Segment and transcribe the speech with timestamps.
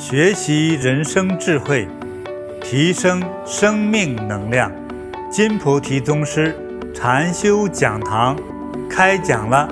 [0.00, 1.86] 学习人生智慧，
[2.62, 4.72] 提升生命能量。
[5.30, 6.56] 金菩提宗师
[6.94, 8.34] 禅修讲堂
[8.88, 9.68] 开讲了。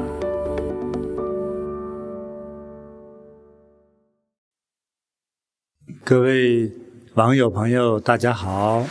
[6.04, 6.70] 各位
[7.14, 8.84] 网友朋友，大家好。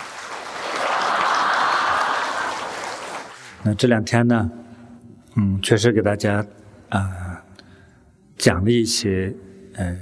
[3.62, 4.50] 那这两天呢，
[5.36, 6.44] 嗯，确实给大家
[6.90, 7.38] 啊、呃、
[8.38, 9.32] 讲了一些，
[9.76, 9.96] 呃，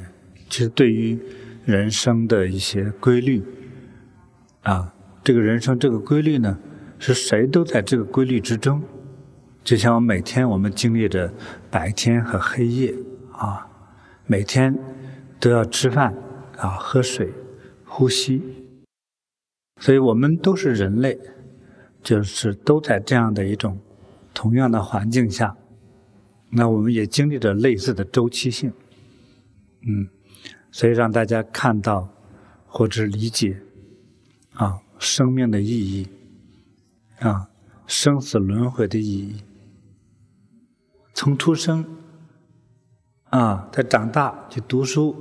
[0.55, 1.19] 其实对于
[1.65, 3.43] 人生的一些规律
[4.61, 4.89] 啊，
[5.21, 6.57] 这个人生这个规律呢，
[6.97, 8.81] 是谁都在这个规律之中。
[9.66, 11.30] 就像我每天我们经历着
[11.70, 12.95] 白天和黑夜
[13.33, 13.67] 啊，
[14.27, 14.73] 每天
[15.41, 16.16] 都要吃饭
[16.58, 17.33] 啊、喝水、
[17.83, 18.41] 呼吸，
[19.81, 21.19] 所以我们都是人类。
[22.02, 23.77] 就是都在这样的一种
[24.33, 25.53] 同样的环境下，
[26.49, 28.72] 那我们也经历着类似的周期性，
[29.81, 30.08] 嗯，
[30.75, 32.09] 所以让大家看到
[32.67, 33.57] 或者理解
[34.55, 36.09] 啊生命的意义，
[37.19, 37.47] 啊
[37.88, 39.41] 生死轮回的意义，
[41.13, 41.85] 从出生
[43.30, 45.16] 啊再长大去读书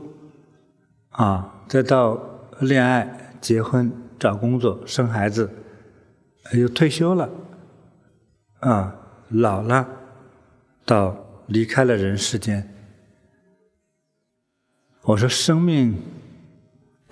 [1.11, 2.21] 啊再到
[2.61, 5.49] 恋爱、结婚、找工作、生孩子。
[6.55, 7.31] 又退休了，
[8.59, 8.93] 啊，
[9.29, 9.89] 老了，
[10.85, 12.74] 到离开了人世间。
[15.05, 15.97] 我说，生命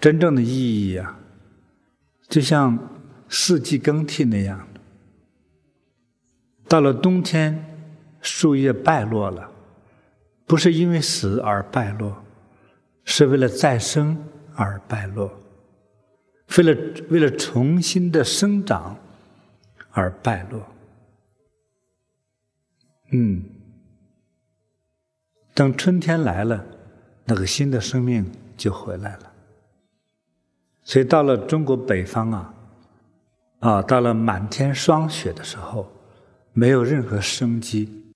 [0.00, 1.18] 真正的意义呀，
[2.28, 2.78] 就像
[3.28, 4.66] 四季更替那样。
[6.66, 7.62] 到了冬天，
[8.20, 9.50] 树叶败落了，
[10.46, 12.24] 不是因为死而败落，
[13.04, 14.16] 是为了再生
[14.54, 15.30] 而败落，
[16.56, 18.96] 为了为了重新的生长。
[19.94, 20.66] 而败落，
[23.10, 23.44] 嗯，
[25.52, 26.64] 等春天来了，
[27.24, 29.32] 那个新的生命就回来了。
[30.82, 32.54] 所以到了中国北方啊，
[33.60, 35.90] 啊，到了满天霜雪的时候，
[36.52, 38.12] 没有任何生机，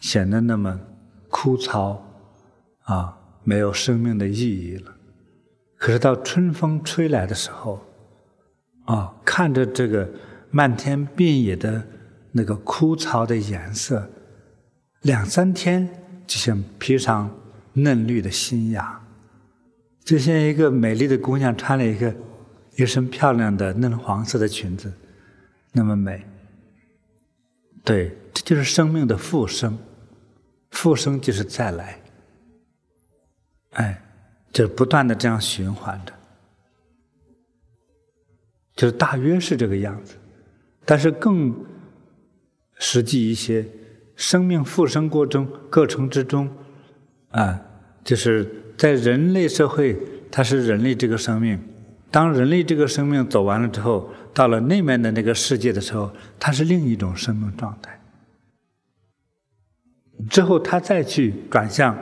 [0.00, 0.80] 显得那么
[1.28, 1.98] 枯燥，
[2.82, 4.92] 啊，没有生命的意义了。
[5.76, 7.80] 可是到春风吹来的时候，
[8.84, 10.08] 啊，看着这个。
[10.48, 11.84] 漫天遍野的
[12.32, 14.08] 那个枯草的颜色，
[15.02, 15.86] 两三天
[16.26, 17.28] 就像披上
[17.76, 19.00] 嫩绿的新芽，
[20.02, 22.14] 就像一个美丽的姑娘穿了一个
[22.76, 24.92] 一身漂亮的嫩黄色的裙子，
[25.72, 26.24] 那么美。
[27.84, 29.78] 对，这就是生命的复生，
[30.70, 32.00] 复生就是再来，
[33.72, 34.02] 哎，
[34.52, 36.12] 就是不断的这样循环着，
[38.74, 40.16] 就是大约是这个样子。
[40.84, 41.54] 但是更
[42.78, 43.68] 实际一些，
[44.16, 46.48] 生命复生过程过程之中，
[47.30, 47.60] 啊，
[48.06, 49.96] 就是在人类社会，
[50.30, 51.58] 它是人类这个生命；
[52.08, 58.00] 当人类这个生命走完了之后，到了那面的那个世界的时候，它是另一种生命状态。
[60.30, 61.98] 之后，他再去转向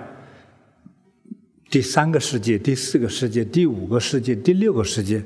[1.70, 5.25] 第三个世界、第四个世界、第五个世界、第六个世界。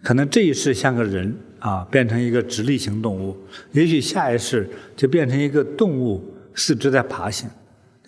[0.00, 3.36] 可能这一世像个人啊，变成一个直立型动物；
[3.72, 6.22] 也许下一世就变成一个动物，
[6.54, 7.50] 四肢在爬行；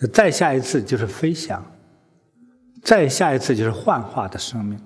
[0.07, 1.61] 再下一次就是飞翔；
[2.81, 4.79] 再下一次就是幻化的生命。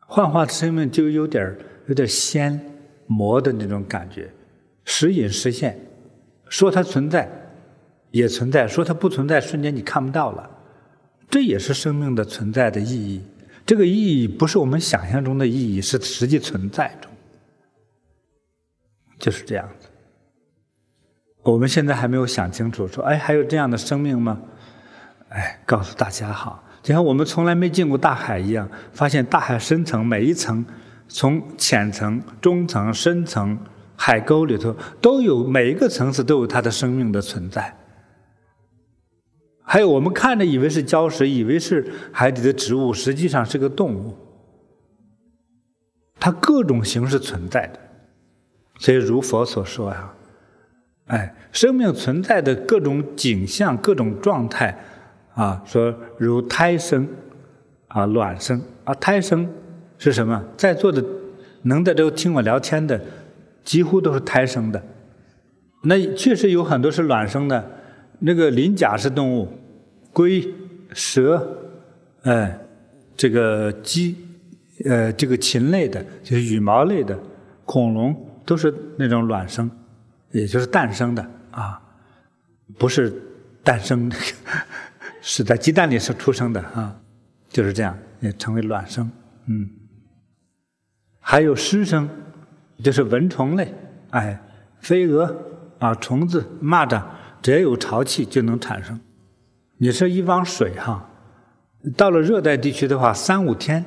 [0.00, 1.56] 幻化的生命就有点
[1.86, 2.60] 有点仙
[3.06, 4.30] 魔的那种感觉，
[4.84, 5.78] 时隐时现，
[6.48, 7.28] 说它存在
[8.10, 10.50] 也存在，说它不存在，瞬间你看不到了。
[11.30, 13.22] 这也是生命的存在的意义。
[13.66, 17.10] 这个意义不是我们想象中的意义，是实际存在中，
[19.18, 19.88] 就是这样子。
[21.44, 24.40] 我们现在还没有想清楚，说，哎，还有这样的生命吗？
[25.28, 30.64] 哎，告诉大家好，就像我们从来没进过大海一样，发现大海深层每一层，
[31.06, 33.58] 从浅层、中层、深层，
[33.94, 37.76] 海沟里头都有每一个层次都有它的生命的存在。
[39.62, 44.16] 还有我们看着以为是礁石，以为是海底的植物，实际上是个动物。
[46.18, 47.78] 它各种形式存在的，
[48.78, 50.13] 所以如佛所说呀，
[51.06, 54.76] 哎，生命存在的各种景象、各种状态
[55.34, 57.06] 啊，说如胎生
[57.88, 59.48] 啊、卵生啊，胎生
[59.98, 60.42] 是什么？
[60.56, 61.04] 在座的
[61.62, 63.00] 能在这听我聊天的，
[63.62, 64.82] 几乎都是胎生的。
[65.82, 67.70] 那确实有很多是卵生的。
[68.20, 69.46] 那个鳞甲是动物，
[70.12, 70.42] 龟、
[70.94, 71.58] 蛇，
[72.22, 72.58] 哎，
[73.14, 74.16] 这个鸡，
[74.86, 77.18] 呃，这个禽类的，就是羽毛类的，
[77.66, 78.16] 恐龙
[78.46, 79.70] 都是那种卵生，
[80.34, 81.80] 也就是诞生的啊，
[82.76, 83.10] 不是
[83.62, 84.10] 诞生，
[85.22, 87.00] 是在鸡蛋里是出生的啊。
[87.48, 89.08] 就是这样，也称为卵生。
[89.46, 89.70] 嗯，
[91.20, 92.08] 还有湿生，
[92.82, 93.72] 就是蚊虫类，
[94.10, 94.42] 哎，
[94.80, 95.32] 飞蛾
[95.78, 97.00] 啊，虫子、蚂蚱，
[97.40, 99.00] 只要有潮气就能产生。
[99.78, 101.08] 你说一汪水哈，
[101.96, 103.84] 到了热带地区的话，三五天，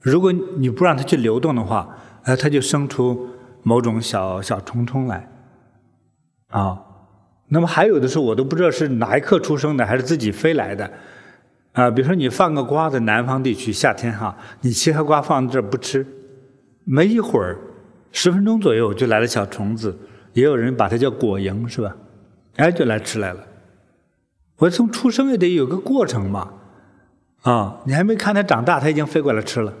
[0.00, 3.28] 如果你不让它去流动的话，哎，它就生出
[3.62, 5.28] 某种小小虫虫来，
[6.52, 6.78] 啊，
[7.48, 10.90] 那么还有的时候我都不知道是哪一刻出生的，还是自己飞来的，
[11.72, 16.06] 啊，比如说你放个瓜在南方地区，夏天哈，你切开瓜放在这不吃，
[16.84, 17.58] 没一会儿，
[18.12, 19.96] 十分钟左右就来了小虫子，
[20.34, 21.96] 也有人把它叫果蝇，是吧？
[22.56, 23.40] 哎，就来吃来了。
[24.58, 26.52] 我从出生也得有个过程嘛，
[27.42, 29.72] 啊，你还没看它长大，它已经飞过来吃了。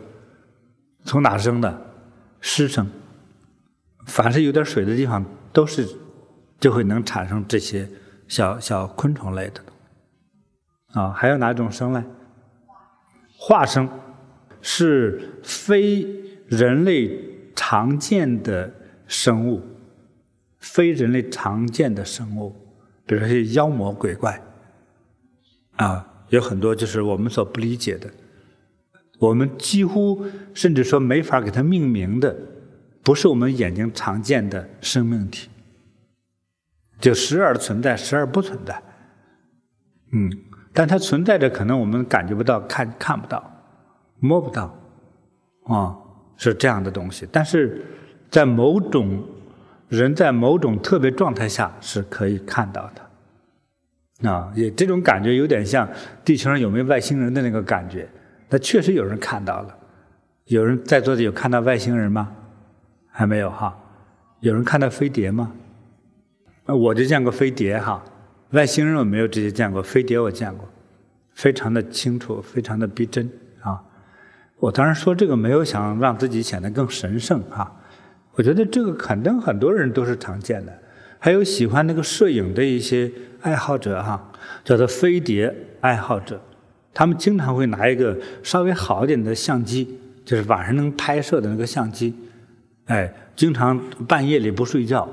[1.04, 1.82] 从哪生的？
[2.40, 2.90] 湿生。
[4.06, 5.86] 凡是有点水的地方，都是
[6.62, 7.88] 就会能产生这些
[8.28, 9.60] 小小昆虫类的。
[10.92, 12.04] 啊，还有哪种生嘞？
[13.36, 13.88] 化生
[14.60, 16.06] 是非
[16.46, 17.18] 人类
[17.56, 18.72] 常见的
[19.08, 19.60] 生物，
[20.60, 22.54] 非人类常见的生物，
[23.06, 24.40] 比如说些妖魔鬼怪。
[25.74, 28.08] 啊，有很多就是我们所不理解的，
[29.18, 30.24] 我们几乎
[30.54, 32.36] 甚至说没法给它命名的，
[33.02, 35.48] 不是我们眼睛常见的生命体，
[37.02, 38.80] 就时而存在，时而不存在。
[40.12, 40.30] 嗯，
[40.72, 43.42] 但它存在着，可能我们感觉不到，看看不到，
[44.20, 44.72] 摸不到，
[45.64, 45.96] 啊，
[46.36, 47.28] 是这样的东西。
[47.32, 47.84] 但是
[48.30, 49.22] 在某种
[49.88, 54.30] 人在某种特别状态下是可以看到的。
[54.30, 55.88] 啊，也这种感觉有点像
[56.24, 58.08] 地球上有没有外星人的那个感觉。
[58.48, 59.76] 那确实有人看到了，
[60.44, 62.32] 有人在座的有看到外星人吗？
[63.10, 63.76] 还没有哈。
[64.38, 65.52] 有人看到飞碟吗？
[66.74, 68.02] 我就见过飞碟哈。
[68.50, 70.68] 外星人我没有直接见过，飞碟我见过，
[71.34, 73.30] 非常的清楚，非常的逼真
[73.60, 73.82] 啊。
[74.58, 77.80] 我当然说这个没有想让自己显得更神圣哈。
[78.34, 80.72] 我觉得这个肯定很多人都是常见的。
[81.18, 83.10] 还有喜欢那个摄影的一些
[83.42, 84.32] 爱好者哈，
[84.64, 86.40] 叫做飞碟爱好者，
[86.92, 92.12] 他们经常会拿一个稍微好一点的相机，就是晚上能拍摄的那个相机，
[92.86, 93.78] 哎，经常
[94.08, 95.08] 半夜里不睡觉，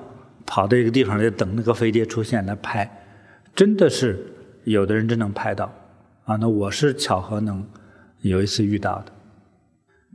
[0.49, 2.89] 跑到一个地方来等那个飞碟出现来拍，
[3.55, 4.17] 真的是
[4.63, 5.71] 有的人真能拍到，
[6.23, 7.63] 啊，那我是巧合能
[8.21, 9.11] 有一次遇到的，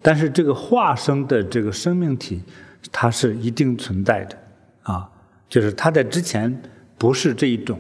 [0.03, 2.43] 但是这个化生的这个生命体，
[2.91, 4.37] 它是一定存在的，
[4.83, 5.09] 啊。
[5.49, 6.63] 就是它在之前
[6.99, 7.79] 不是这一种，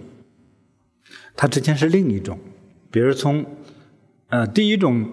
[1.34, 2.38] 它之前是另一种，
[2.88, 3.44] 比如从
[4.28, 5.10] 呃第一种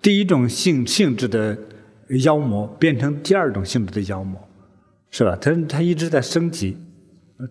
[0.00, 1.58] 第一种性性质的
[2.24, 4.45] 妖魔变成第二种性质的妖魔，
[5.16, 5.34] 是吧？
[5.40, 6.76] 它它一直在升级，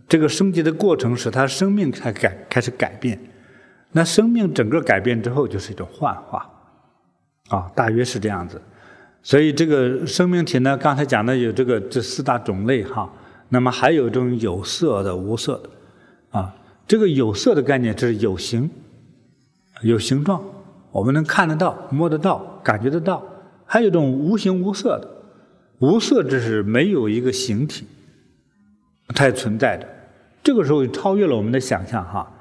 [0.08, 3.20] 这个升级的过程使它生命才改开始改变，
[3.94, 6.48] 那生命整个改变之后就是一种幻化，
[7.50, 8.62] 啊，大约是这样子。
[9.24, 13.12] 所以这个生命体呢，刚才讲的有这个这四大种类哈。
[13.50, 15.70] 那么还有这种有色的、无色的，
[16.38, 16.56] 啊，
[16.88, 18.70] 这个有色的概念就是有形、
[19.82, 20.40] 有形状，
[20.92, 23.24] 我们能看得到、摸得到、感觉得到；
[23.66, 25.10] 还有这种无形无色的，
[25.80, 27.86] 无色就是没有一个形体，
[29.10, 29.88] 它也存在的。
[30.44, 32.32] 这个时候超越了我们的想象，哈，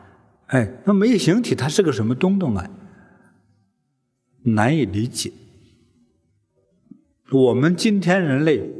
[0.46, 2.68] 哎，那没有形体，它是个什么东东啊？
[4.42, 5.32] 难以理解。
[7.30, 8.70] 我们今天人类。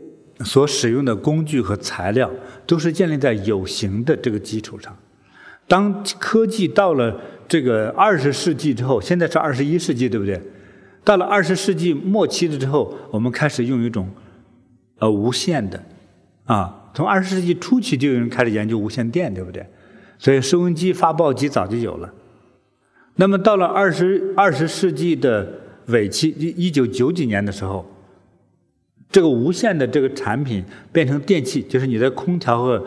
[0.44, 2.28] 所使用的工具和材料
[2.66, 4.94] 都是建立在有形的这个基础上。
[5.68, 10.42] 当科技到了这个二十世纪之后，现在是二十一世纪，对不对？
[11.04, 14.08] 到了二十世纪末期的之后，我们开始用一种
[15.04, 15.82] 呃无线的
[16.44, 16.90] 啊。
[16.94, 19.66] 从二十世纪初期就有人开始研究无线电，对不对？
[20.18, 22.12] 所以收音机、发报机早就有了。
[23.16, 27.84] 那么到了二十二十世纪的尾期，一九九几年的时候。
[29.11, 32.84] 这个无线的这个产品变成电器，就是你的空调和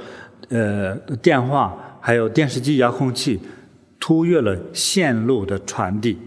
[0.49, 3.39] 呃电话，还有电视机遥控器，
[3.97, 6.17] 突越了线路的传递，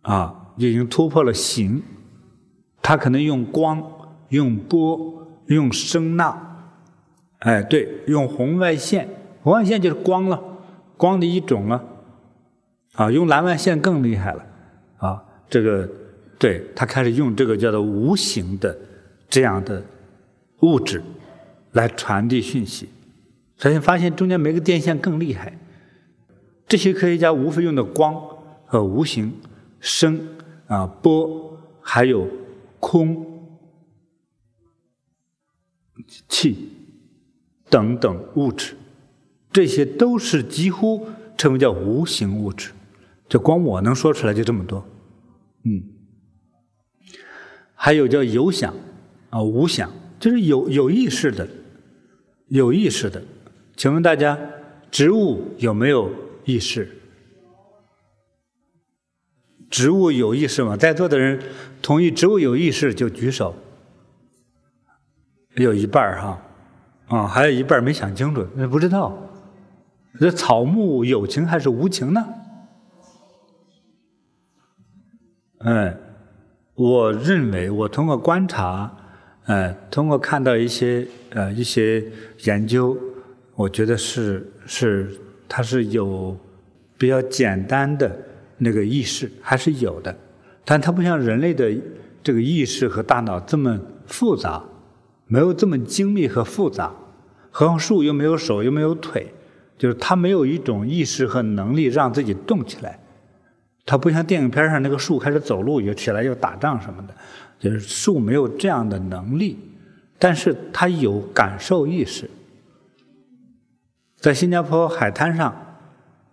[0.00, 1.80] 啊，已经突破了形，
[2.82, 3.80] 它可能用光、
[4.32, 6.36] 用波、用声呐，
[7.38, 9.08] 哎，对，用红外线，
[9.42, 10.38] 红外线就是光了，
[10.98, 11.82] 光的一种了，
[12.94, 14.44] 啊，用蓝外线更厉害了，
[14.98, 15.88] 啊，这个。
[16.38, 18.76] 对，他开始用这个叫做无形的
[19.28, 19.80] 这样的
[20.62, 21.00] 物质
[21.70, 22.88] 来传递讯息，
[23.56, 25.56] 所以发现中间没个电线更厉害。
[26.66, 28.20] 这些科学家无非用的光
[28.66, 29.32] 和无形、
[29.78, 30.20] 声
[30.66, 32.26] 啊波，还有
[32.80, 33.24] 空
[36.28, 36.68] 气
[37.70, 38.74] 等等物质，
[39.52, 42.70] 这些都是几乎称为叫无形物质。
[43.28, 44.86] 这光我能说出来就这么多。
[45.64, 45.82] 嗯，
[47.74, 48.74] 还有叫有想
[49.30, 49.90] 啊，无想，
[50.20, 51.48] 就是有有意识的，
[52.48, 53.22] 有意识的。
[53.76, 54.38] 请问大家，
[54.90, 56.12] 植物有没有
[56.44, 56.88] 意识？
[59.70, 60.76] 植物有意识吗？
[60.76, 61.40] 在座的人
[61.80, 63.54] 同意植物有意识就举手。
[65.56, 66.42] 有一半哈，
[67.08, 69.16] 啊，还有一半没想清楚，那不知道。
[70.20, 72.24] 这草木有情还是无情呢？
[75.58, 75.96] 哎，
[76.74, 78.94] 我认为我通过观察，
[79.44, 82.04] 哎，通过看到一些呃一些
[82.44, 82.96] 研究，
[83.54, 85.10] 我觉得是是
[85.48, 86.36] 它是有
[86.98, 88.14] 比较简单的
[88.58, 90.14] 那个意识还是有的，
[90.64, 91.72] 但它不像人类的
[92.22, 94.62] 这个意识和大脑这么复杂，
[95.32, 96.92] 没有这么精密和复杂。
[97.50, 99.32] 何况树又没有手又没有腿，
[99.78, 102.98] 就是它没有一种意识和能力让自己动起来。
[103.86, 107.14] 它不像电影片上那个树开始走路，又起来又打仗什么的，
[107.58, 109.58] 就是树没有这样的能力，
[110.18, 112.28] 但是它有感受意识。
[114.18, 115.78] 在新加坡海滩上，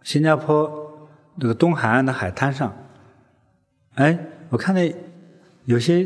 [0.03, 2.75] 新加坡那个东海岸的海滩上，
[3.95, 4.93] 哎，我看那
[5.63, 6.05] 有些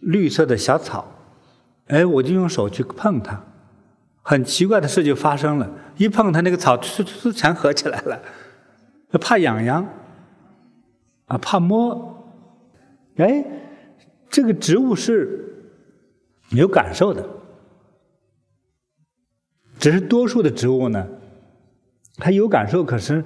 [0.00, 1.06] 绿色的小草，
[1.86, 3.44] 哎，我就用手去碰它，
[4.22, 8.22] 很奇怪的事就发生了，一碰它那个草，唰唰唰全合起来了，
[9.20, 9.86] 怕痒痒。
[11.26, 12.24] 啊，怕摸，
[13.16, 13.44] 哎，
[14.30, 15.72] 这个植物是
[16.50, 17.28] 有感受的，
[19.80, 21.04] 只是多数的植物呢，
[22.14, 23.24] 它有感受，可是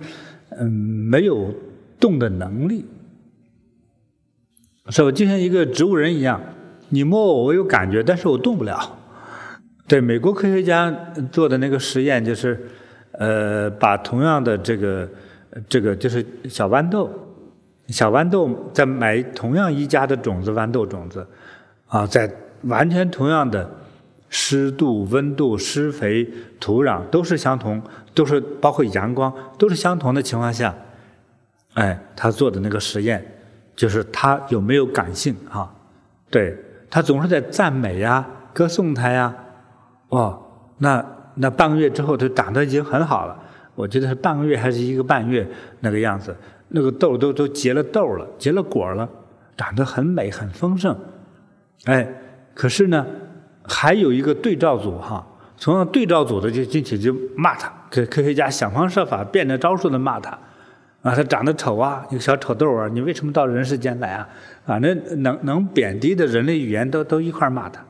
[0.49, 1.53] 嗯，没有
[1.99, 2.87] 动的能力，
[4.89, 5.13] 是吧？
[5.13, 6.41] 就像一个植物人一样，
[6.91, 8.99] 你摸我，我有感觉，但是我动不了。
[9.89, 10.95] 对，美国科学家
[11.33, 12.69] 做的那个实验就是，
[13.13, 15.09] 呃，把同样的这个
[15.69, 17.11] 这个就是小豌豆。
[17.89, 21.27] 小豌豆在买同样一家的种子，豌豆种子，
[21.89, 22.31] 啊，在
[22.63, 23.69] 完全同样的
[24.29, 26.29] 湿度、温度、施肥、
[26.61, 27.83] 土壤都是相同，
[28.15, 30.73] 都是包括阳光都是相同的情况下，
[31.75, 33.25] 哎，他做的那个实验，
[33.75, 35.69] 就是他有没有感性啊？
[36.31, 36.57] 对，
[36.91, 39.35] 他总是在赞美呀、歌颂他呀，
[40.09, 40.43] 哦，
[40.79, 41.05] 那
[41.37, 43.39] 那半个月之后，他长得已经很好了。
[43.75, 46.37] 我觉得是半个月还是一个半月那个样子。
[46.73, 49.09] 那个豆都都结了豆了，结了果了，
[49.57, 50.97] 长得很美很丰盛，
[51.87, 52.07] 哎，
[52.55, 53.05] 可是呢，
[53.65, 60.39] 还有一个对照组哈，从那对照组的就进去就骂他，科科学家想方设法变着招数的骂他，
[61.03, 64.29] 啊，他长得丑啊，一个小丑豆啊，你为什么到人世间来啊？
[64.67, 67.83] 反正能能贬低的人类语言都都一块骂他，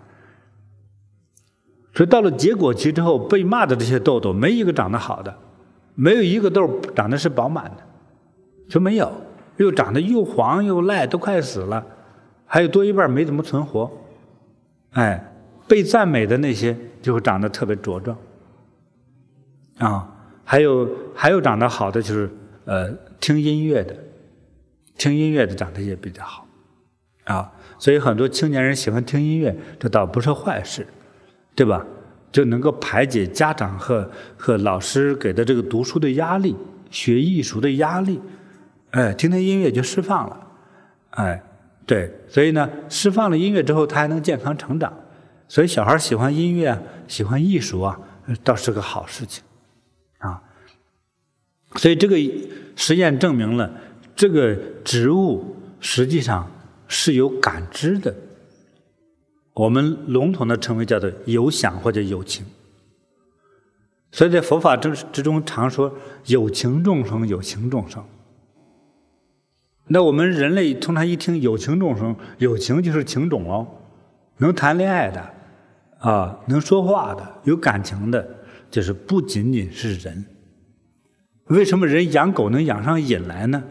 [1.92, 5.34] 所以到了结果期之后，被骂的这些豆豆没一个长得好的，
[5.94, 7.82] 没有一个豆长得是饱满的。
[8.68, 9.12] 就没有，
[9.56, 11.84] 又长得又黄又赖，都快死了，
[12.46, 13.90] 还有多一半没怎么存活。
[14.92, 15.32] 哎，
[15.66, 18.16] 被赞美的那些就会长得特别茁壮。
[19.78, 20.08] 啊，
[20.44, 22.30] 还有还有长得好的就是
[22.70, 23.96] 呃听音乐的，
[24.96, 26.46] 听音乐的长得也比较好。
[27.24, 30.86] 啊，所以很多青年人喜欢听音乐，这倒不是坏事，
[31.56, 31.84] 对吧？
[32.30, 36.54] 就能够排解家长和和老师给的这个读书的压力，
[36.92, 38.20] 学艺术的压力。
[38.92, 40.46] 哎，听听音乐就释放了，
[41.10, 41.42] 哎，
[41.84, 44.96] 对，所以呢，释放了音乐之后，他还能健康成长，
[45.48, 47.98] 所以小孩喜欢音乐，喜欢艺术啊，
[48.44, 49.42] 倒是个好事情，
[51.76, 52.16] 所以这个
[52.74, 53.70] 实验证明了，
[54.16, 56.50] 这个植物实际上
[56.88, 58.14] 是有感知的，
[59.54, 62.44] 我们笼统的称为叫做有想或者有情，
[64.10, 65.94] 所以在佛法之之中常说
[66.26, 68.04] 有情众生，有情众生。
[69.86, 73.66] 那我们人类通常一听有情众生，有情就是情种哦，
[74.38, 75.34] 能谈恋爱的，
[75.98, 78.28] 啊，能说话的，有感情的，
[78.70, 80.24] 就是不仅仅是人。
[81.50, 83.62] 为什么人养狗能养上瘾来呢？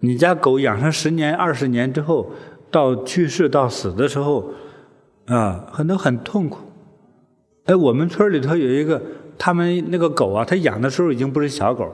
[0.00, 2.30] 你家狗养上十年、二十年之后，
[2.70, 4.52] 到去世、到死的时候，
[5.26, 6.60] 啊，很多很痛苦。
[7.64, 9.02] 哎，我们村里头有一个，
[9.36, 11.92] 他们那个狗啊，他养的时候已经不是小狗。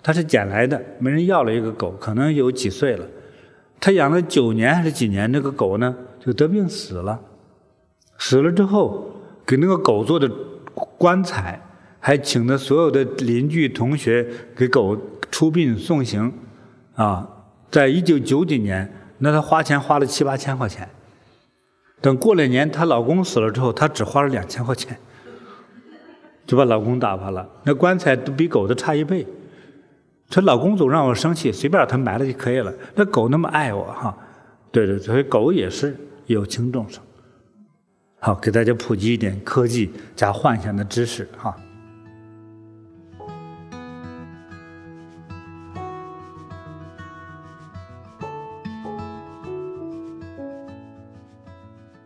[0.00, 3.04] 他是捡来的，没人要了一个狗，可能有几岁了。
[3.80, 7.18] 他养了九年还是几年，那个狗呢就得病死了。
[8.18, 9.10] 死了之后，
[9.46, 10.30] 给那个狗做的
[10.96, 11.60] 棺材，
[12.00, 14.26] 还请的所有的邻居同学
[14.56, 14.96] 给狗
[15.30, 16.32] 出殡送行。
[16.94, 17.28] 啊，
[17.70, 20.88] 在一九九几年，那她花钱花了七八千块钱。
[22.00, 24.98] 等过了年，她老公死了之后，她只花了两千块钱，
[26.46, 27.48] 就把老公打发了。
[27.64, 29.26] 那棺材都比狗的差一倍。
[30.28, 32.72] 她老公总让我生气，随便把它埋了就可以了。
[32.94, 34.16] 那狗那么爱我哈，
[34.70, 37.02] 对对，所以狗也是有情众生。
[38.20, 41.56] 好，给大家普及一点科技加幻想的知识哈。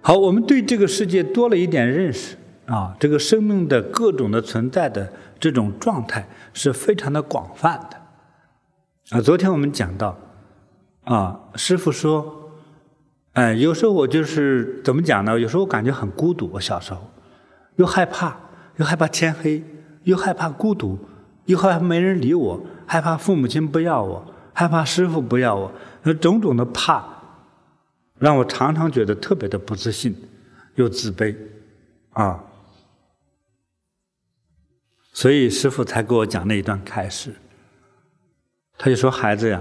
[0.04, 9.16] 好，我们对这个世界多了一点认识啊，这个生命的各种的存在的这种状态是非常的广泛的。
[9.16, 10.18] 啊，昨天我们讲到，
[11.04, 12.50] 啊，师傅说，
[13.35, 15.38] 哎，有时候我就是怎么讲呢？
[15.38, 16.50] 有时候我感觉很孤独。
[16.52, 17.00] 我小时候，
[17.76, 18.37] 又害怕，
[18.78, 19.62] 又害怕天黑，
[20.02, 20.99] 又害怕孤独，
[21.44, 25.71] 又害怕没人理我，害怕父母亲不要我，害怕师傅不要我，
[26.02, 27.04] 那种种的怕，
[28.23, 30.14] 让我常常觉得特别的不自信，
[30.76, 31.35] 又自卑，
[32.11, 32.41] 啊，
[35.12, 37.35] 所以师傅才给我讲那一段开示。
[38.79, 39.61] 他就说：“孩子呀，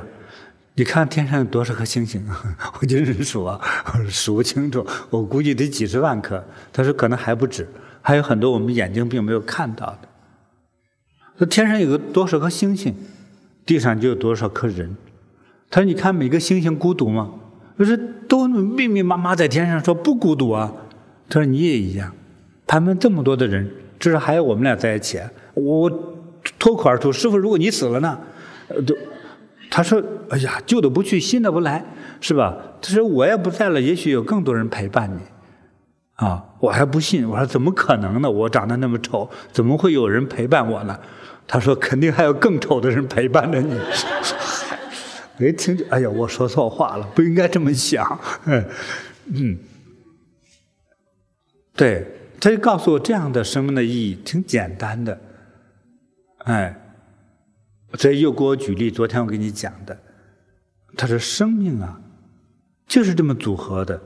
[0.76, 2.24] 你看天上有多少颗星星？
[2.80, 3.60] 我就是数啊，
[4.08, 6.46] 数不清楚，我估计得几十万颗。
[6.72, 7.68] 他说可能还不止，
[8.04, 10.08] 还有很多我们眼睛并没有看到的。
[11.40, 12.96] 说天上有个多少颗星星，
[13.66, 14.96] 地上就有多少颗人。
[15.72, 17.40] 他说你看每个星星孤独吗？
[17.84, 17.98] 他说
[18.28, 20.72] 都密密麻麻在天上，说不孤独啊。
[21.28, 22.12] 他说你也一样，
[22.68, 23.70] 旁边这么多的人，
[24.00, 25.20] 至少还有我们俩在一起。
[25.54, 25.90] 我
[26.60, 28.20] 脱口而出：师傅，如果你死了呢？
[28.68, 28.96] 呃都。”
[29.74, 31.82] 他说：“哎呀，旧的不去，新的不来，
[32.20, 35.22] 是吧？”他说：“我也不在了，也许有更多人陪伴你。”
[36.24, 37.26] 啊，我还不信。
[37.28, 38.30] 我说：“怎么可能呢？
[38.30, 41.00] 我长得那么丑，怎么会有人陪伴我呢？”
[41.48, 43.74] 他说：“肯定还有更丑的人陪伴着你。”
[45.42, 48.20] 我一听，哎呀，我说错话了，不应该这么想。
[48.46, 48.66] 嗯，
[49.34, 49.58] 嗯，
[51.76, 52.06] 对，
[52.40, 55.20] 他就告诉我这样的生命的意义挺简单的，
[56.46, 56.78] 哎。
[57.96, 60.00] 所以又给我举例，昨天我给你讲的，
[60.96, 62.00] 他说生命啊，
[62.88, 64.02] 就是这么组合的，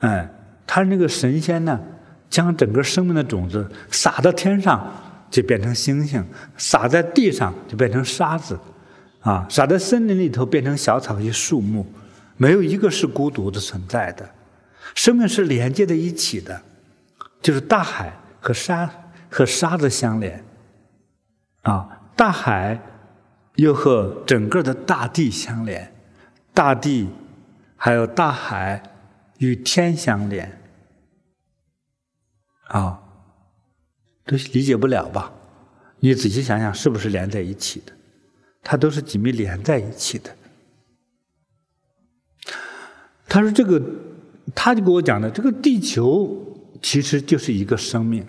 [0.00, 0.28] 哎，
[0.66, 1.80] 他那个神仙呢，
[2.28, 4.92] 将整个生命的种子撒到天上，
[5.30, 6.20] 就变成星星；
[6.56, 8.56] 撒在地上，就变成沙子；
[9.26, 11.84] 啊，撒在森林里头，变成小草与树木，
[12.36, 14.30] 没有一个是孤独的存在的，
[14.94, 16.62] 生命是连接在一起的，
[17.42, 18.88] 就是大海和沙
[19.28, 20.44] 和沙子相连，
[21.62, 22.80] 啊，大海。
[23.56, 25.90] 又和整个的大地相连，
[26.52, 27.08] 大地
[27.74, 28.82] 还有大海
[29.38, 30.60] 与天相连，
[32.68, 33.00] 啊，
[34.26, 35.32] 这理解不了吧？
[36.00, 37.95] 你仔细想想，是不是连在一起的？
[38.68, 40.30] 它都是紧密连在一起的。
[43.28, 43.80] 他说：“这个，
[44.56, 46.36] 他就给我讲的，这个地球
[46.82, 48.26] 其实就是一个生命，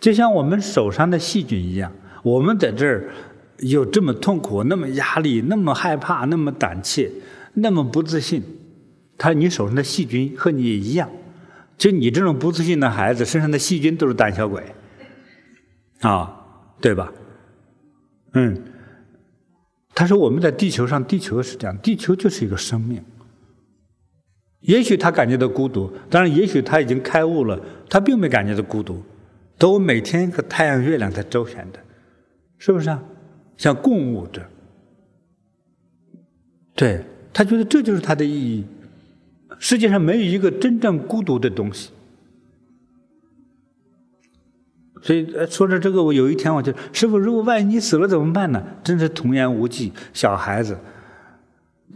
[0.00, 3.10] 就像我们手上的细菌一样，我们在这儿。”
[3.58, 7.10] 有这么痛苦，那么压力，那么害怕，那么胆怯，
[7.54, 8.40] 那么不自信。
[9.16, 11.10] 他说你手上的细菌和你一样，
[11.76, 14.62] 就你这种不自信的孩子身上的细菌都是胆小鬼，
[16.02, 16.40] 啊，
[16.80, 17.12] 对吧？
[18.34, 18.62] 嗯，
[19.98, 23.02] 他说我们在地球上，地球是这样，地球就是一个生命。
[24.60, 29.02] 也许他感觉到孤独，当然，也许他已经开悟了，他并没感觉到孤独，
[29.58, 31.80] 都每天和太阳、月亮在周旋着，
[32.58, 33.02] 是不是啊？
[33.56, 34.40] 像共舞着，
[36.76, 38.64] 对，他觉得这就是他的意义。
[39.58, 41.90] 世界上没有一个真正孤独的东西，
[45.02, 48.62] 所以说着这个，我有一天我就师傅，如果万一你死了怎么办呢？
[48.82, 50.76] 真是童言无忌，小孩子。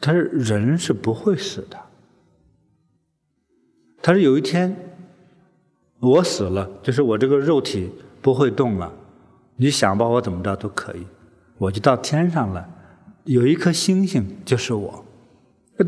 [0.00, 1.76] 他说人是不会死的。
[4.02, 4.74] 他说有一天
[6.00, 8.92] 我死了，就是我这个肉体不会动了，
[9.56, 11.06] 你想把我怎么着都可以。
[11.58, 12.68] 我就到天上了，
[13.24, 15.04] 有一颗星星就是我，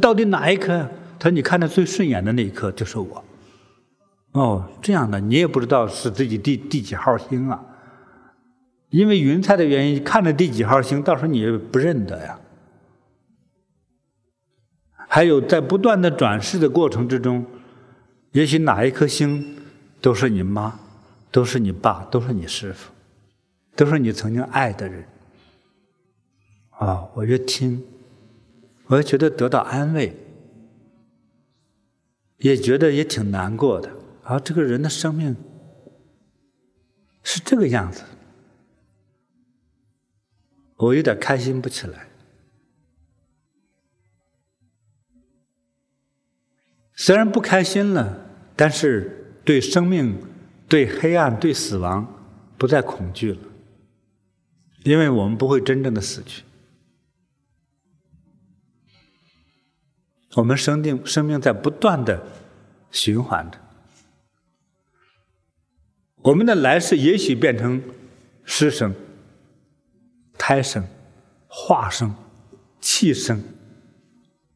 [0.01, 0.89] 到底哪一颗？
[1.19, 3.25] 他说：“你看着最顺眼的那一颗就是我。”
[4.35, 7.65] 哦，这样的你也不知道是自己第第几号星啊？
[8.91, 12.41] 因为云彩的原因，看着第几号星，到时候你也不认得呀。
[14.97, 17.47] 还有在不断的转世的过程之中，
[18.33, 19.57] 也许哪一颗星
[20.01, 20.81] 都是你妈，
[21.31, 22.91] 都是你爸，都是你师傅，
[23.77, 25.05] 都是你曾经爱的人。
[26.71, 27.85] 啊、我越听，
[28.87, 30.13] 我越觉得得到安慰，
[32.39, 33.89] 也觉得也挺难过的。
[34.25, 35.37] 啊，这个人的生命
[37.23, 38.03] 是这个样子，
[40.77, 42.09] 我有点开心不起来。
[46.95, 50.19] 虽然不开心了，但是对生命、
[50.69, 52.07] 对黑暗、对死亡
[52.57, 53.41] 不再恐惧了。
[54.85, 56.45] 因为我们不会真正的死去。
[60.37, 62.23] 我们生命生命在不断的
[62.91, 63.64] 循环着。
[66.25, 67.83] 我们的来世也许变成
[68.45, 68.95] 湿生、
[70.39, 70.83] 胎生、
[71.47, 72.15] 化生、
[72.81, 73.43] 气生，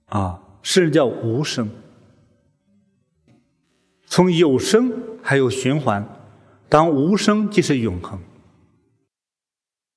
[0.06, 1.68] 啊，甚至叫无生。
[4.06, 4.90] 从有生
[5.22, 6.08] 还有循环，
[6.70, 8.18] 当无生即是永恒。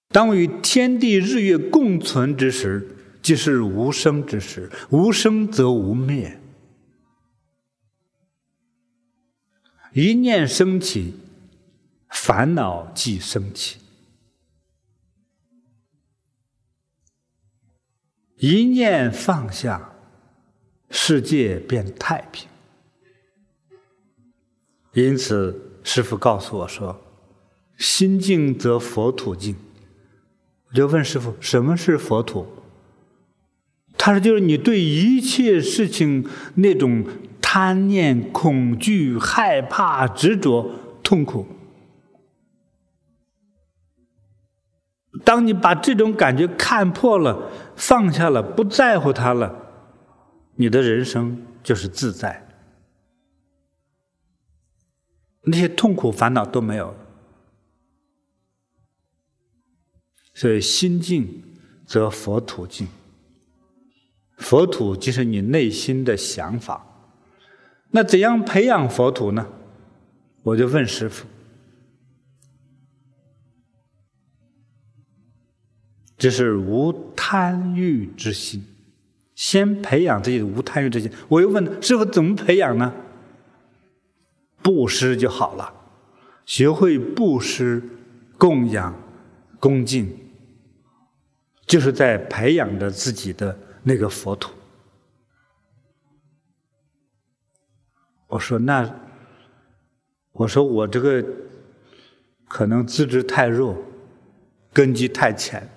[0.09, 4.69] 当与天地日月共存之时，即是无生之时。
[4.89, 6.37] 无生则无灭。
[9.93, 11.13] 一念生起，
[12.11, 13.77] 烦恼即生起；
[18.37, 19.93] 一念放下，
[20.89, 22.47] 世界变太平。
[24.93, 27.01] 因此，师父告诉我说
[27.79, 29.55] ：“心静则佛土静。”
[30.69, 32.45] 我就问师父：“什么是佛土？”
[33.97, 37.05] 他说：“就是你对一切事情那种
[37.41, 40.71] 贪念、恐惧、害怕、执着、
[41.01, 41.47] 痛苦。
[45.23, 49.55] 当你把这种感觉看破了、放下了、不在乎它了，
[50.55, 52.47] 你的人生就是自在。”
[55.43, 56.95] 那些痛苦烦恼都没有了，
[60.33, 61.43] 所以心净
[61.85, 62.87] 则佛土净。
[64.37, 66.85] 佛土就是你内心的想法。
[67.89, 69.47] 那怎样培养佛土呢？
[70.43, 71.27] 我就问师父，
[76.21, 78.63] 这是无贪欲之心，
[79.33, 81.11] 先培养自己的无贪欲之心。
[81.27, 82.93] 我又问师傅怎么培养呢？
[84.61, 85.73] 布施就好了，
[86.45, 87.81] 学会布施、
[88.37, 88.95] 供养、
[89.59, 90.15] 恭敬，
[91.65, 94.51] 就是在培养着自己的那个佛土。
[98.27, 98.87] 我说那，
[100.33, 101.25] 我说我这个
[102.47, 103.75] 可能资质太弱，
[104.71, 105.67] 根基太浅，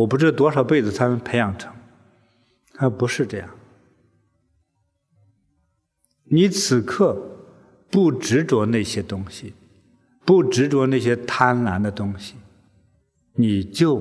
[0.00, 1.72] 我不知道多少辈子才能培养成。
[2.74, 3.48] 他不是这样，
[6.24, 7.26] 你此刻。
[7.92, 9.52] 不执着那些东西，
[10.24, 12.36] 不执着那些贪婪的东西，
[13.34, 14.00] 你就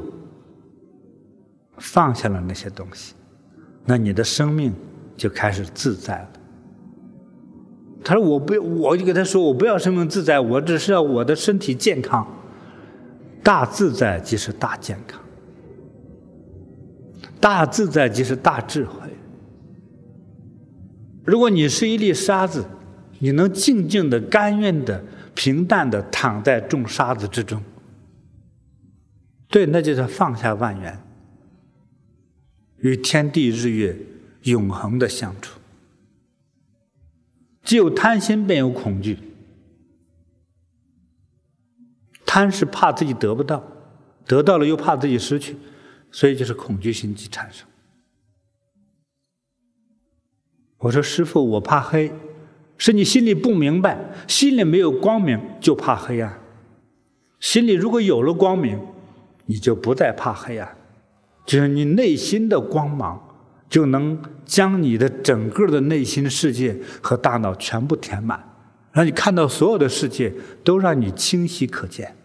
[1.79, 3.15] 放下了那些东西，
[3.85, 4.71] 那你的生命
[5.17, 6.29] 就开始自在了。
[8.03, 12.27] 他说：“我不，我就跟他说，我不要生命自在，我只是要我的身体健康。
[13.43, 15.19] 大自在即是大健康，
[17.39, 19.09] 大自在即是大智慧。
[21.23, 22.65] 如果你是一粒沙子。”
[23.21, 25.03] 你能静静的、甘愿的、
[25.35, 27.61] 平淡的躺在众沙子之中，
[29.49, 30.97] 对，那就是放下万缘，
[32.77, 33.93] 与天地日月
[34.43, 35.59] 永恒的相处。
[37.61, 39.19] 既有贪心，便有恐惧。
[42.25, 43.61] 贪是怕自己得不到，
[44.25, 45.57] 得到了又怕自己失去，
[46.11, 47.67] 所以就是恐惧心即产生。
[50.77, 52.11] 我说师傅，我怕黑。
[52.77, 56.39] 是你心里不明白，心里没有光明，就怕黑暗。
[57.41, 58.79] 心里如果有了光明，
[59.47, 60.77] 你就不再怕黑暗，
[61.45, 63.21] 就是你内心的光芒，
[63.69, 68.41] 就能将你的整个的内心世界和大脑全部填满，
[68.93, 72.15] 让你看到所有的世界都让你清晰可见。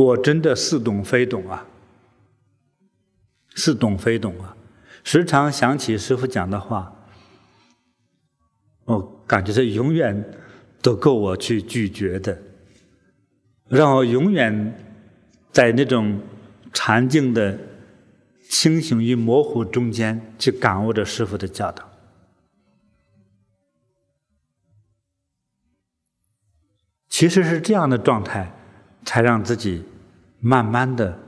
[0.00, 1.66] 我真的似懂非懂啊，
[3.54, 4.56] 似懂非懂啊。
[5.04, 6.90] 时常想起师傅讲的话，
[8.84, 10.38] 我感觉这永远
[10.80, 12.38] 都够我去咀嚼的，
[13.68, 14.74] 让我永远
[15.52, 16.18] 在那种
[16.72, 17.58] 禅静的
[18.48, 21.86] 清醒与模糊中间去感悟着师傅的教导。
[27.08, 28.50] 其实是这样的状态，
[29.04, 29.84] 才让自己
[30.40, 31.18] 慢慢的，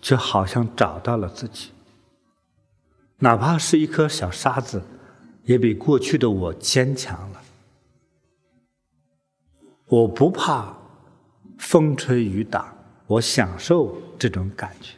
[0.00, 1.70] 就好像找到了自己。
[3.18, 4.82] 哪怕是一颗小沙子，
[5.44, 7.40] 也比过去的我坚强了。
[9.86, 10.76] 我不怕
[11.58, 12.74] 风吹雨打，
[13.06, 14.96] 我享受这种感觉。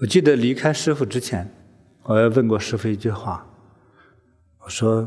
[0.00, 1.52] 我记得离开师傅之前，
[2.04, 3.46] 我也问过师傅一句话，
[4.58, 5.06] 我说：“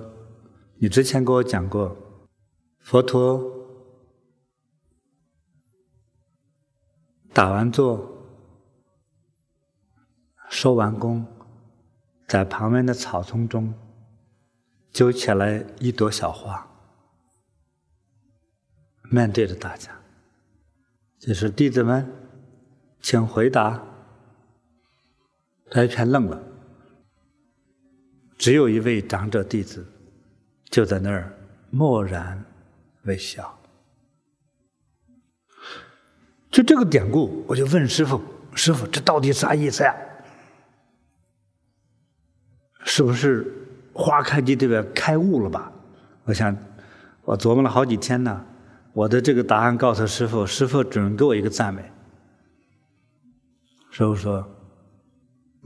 [0.80, 1.96] 你之前跟我讲过，
[2.80, 3.38] 佛陀
[7.38, 8.18] 打完坐。”
[10.50, 11.24] 收完功，
[12.28, 13.72] 在旁边的草丛中，
[14.92, 16.68] 揪起来一朵小花，
[19.12, 19.92] 面对着大家，
[21.20, 22.12] 就是弟子们，
[23.02, 23.84] 请回答。
[25.70, 26.42] 他一片愣了，
[28.36, 29.86] 只有一位长者弟子
[30.72, 31.38] 就在那儿
[31.70, 32.44] 默然
[33.04, 33.57] 微笑。
[36.58, 38.20] 就这个典故，我就问师傅
[38.56, 39.96] ：“师傅，这到底啥意思呀？
[42.84, 43.46] 是不是
[43.94, 45.72] 花开就代表开悟了吧？”
[46.26, 46.58] 我想，
[47.26, 48.44] 我琢磨了好几天呢。
[48.94, 51.92] 我的这个答案告诉师傅，师傅只能给我一个赞美。
[53.92, 54.44] 师傅说：“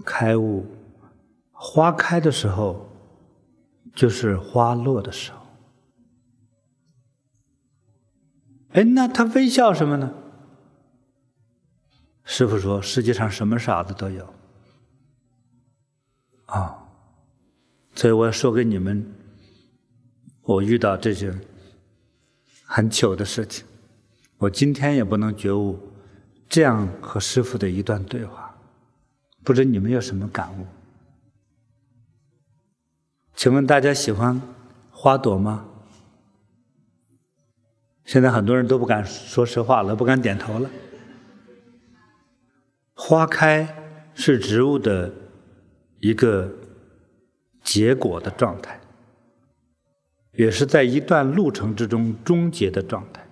[0.04, 0.66] 开悟，
[1.54, 2.90] 花开的时候，
[3.96, 5.40] 就是花落的时候。”
[8.76, 10.14] 哎，那他微笑什么呢？
[12.34, 14.26] 师傅说：“世界上什么傻子都有。”
[16.48, 16.82] 啊，
[17.94, 19.06] 所以我要说给你们，
[20.44, 21.38] 我遇到这些。
[22.64, 23.66] 很糗的事情，
[24.38, 25.78] 我今天也不能觉悟。
[26.48, 28.56] 这样和师傅的一段对话，
[29.44, 30.66] 不知你们有什么感悟？
[33.36, 34.42] 请问大家喜欢
[34.90, 35.66] 花朵吗？
[38.06, 40.70] 现在很多人都不敢说实话了，不敢点头了。
[43.04, 43.68] 花开
[44.14, 45.12] 是植物的
[46.02, 46.48] 一个
[47.64, 48.80] 结果的状态。
[50.34, 53.28] 也是在一段路程之中终结的状态。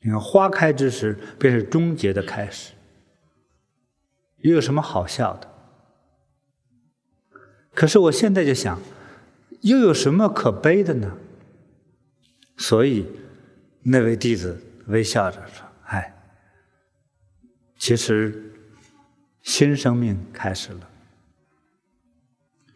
[0.00, 2.72] 你看，花开之时，便是终结的开始。
[4.38, 5.48] 又有什么好笑的？
[7.74, 8.80] 可是我现在就想，
[9.60, 11.18] 又有什么可悲的呢？
[12.56, 13.06] 所以，
[13.82, 16.14] 那位弟子微笑着说：“哎，
[17.78, 18.49] 其实
[19.42, 20.88] 新生命开始了。”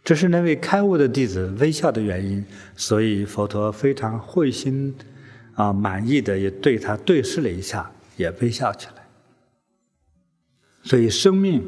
[0.05, 2.45] 这是那位开悟的弟子微笑的原因，
[2.77, 4.95] 所以佛陀非常会心
[5.55, 9.03] 啊满意的也对他对视了一下，也微笑起来。
[10.83, 11.65] 所以生命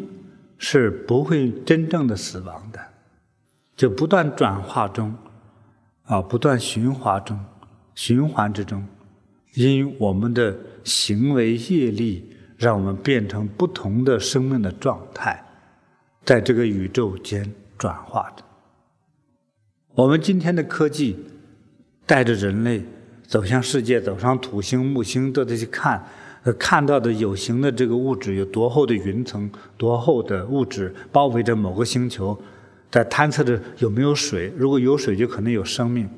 [0.59, 2.79] 是不会真正的死亡的，
[3.75, 5.17] 就不断转化中，
[6.05, 7.43] 啊，不断循环中，
[7.95, 8.87] 循环之中，
[9.55, 10.55] 因我们的
[10.85, 15.43] 行为业力，让我们变成不同的生命的状态，
[16.25, 17.51] 在这个宇宙间。
[17.79, 18.43] 转化的。
[19.95, 21.15] 我们今天的科技
[22.07, 22.83] 带着人类
[23.27, 26.03] 走向世界，走上土星、木星，都得去看，
[26.59, 32.35] 看到的有形的这个物质有多厚的云层，多厚的物质包围着某个星球，
[32.91, 34.51] 在探测着有没有水。
[34.57, 36.09] 如果有水，就可能有生命。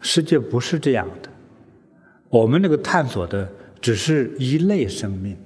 [0.00, 1.28] 世界不是这样的，
[2.28, 3.48] 我们那个探索的
[3.86, 5.36] 只是一类生命，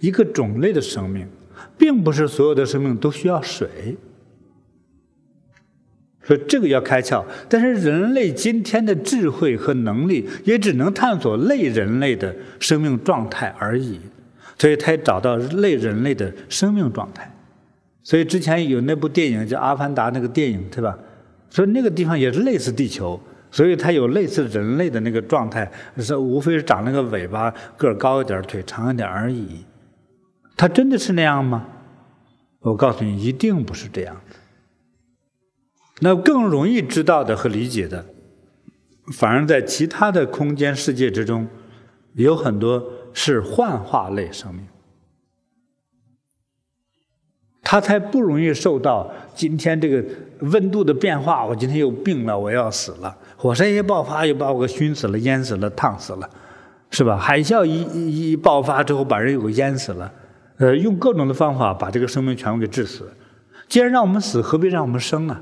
[0.00, 1.28] 一个种类的生命，
[1.76, 3.98] 并不是所有的生命都需要水。
[6.22, 14.00] 说这个要开窍，但是人类今天的智慧和能力也只能探索类人类的生命状态而已，
[14.58, 17.30] 所以他也找到类人类的生命状态。
[18.02, 20.98] 所以之前有那部电影叫《阿凡达》，那个电影对吧？
[21.50, 23.20] 所以那个地方也是类似地球，
[23.54, 29.64] 所以它有类似人类的那个状态，是无非是长那个尾巴，个儿高一点，腿长一点而已。
[30.56, 31.64] 它真的是那样吗？
[32.58, 34.36] 我告诉你，一定不是这样子。
[36.00, 38.04] 那更容易知道的和理解的，
[39.12, 41.46] 反而在其他的空间世界之中，
[42.14, 44.66] 有很多是幻化类生命，
[47.64, 50.04] 它才不容易受到今天这个
[50.40, 51.44] 温度的变化。
[51.44, 56.28] 我今天又病了，我要死了；火山一爆发，又把我给熏死了、淹死了、烫死了，
[56.90, 57.16] 是吧？
[57.16, 60.12] 海啸一一一爆发之后，把人又给淹死了。
[60.58, 63.10] 呃，用各种的方法把这个生命全部给致死。
[63.66, 65.40] 既然让我们死，何必让我们生呢？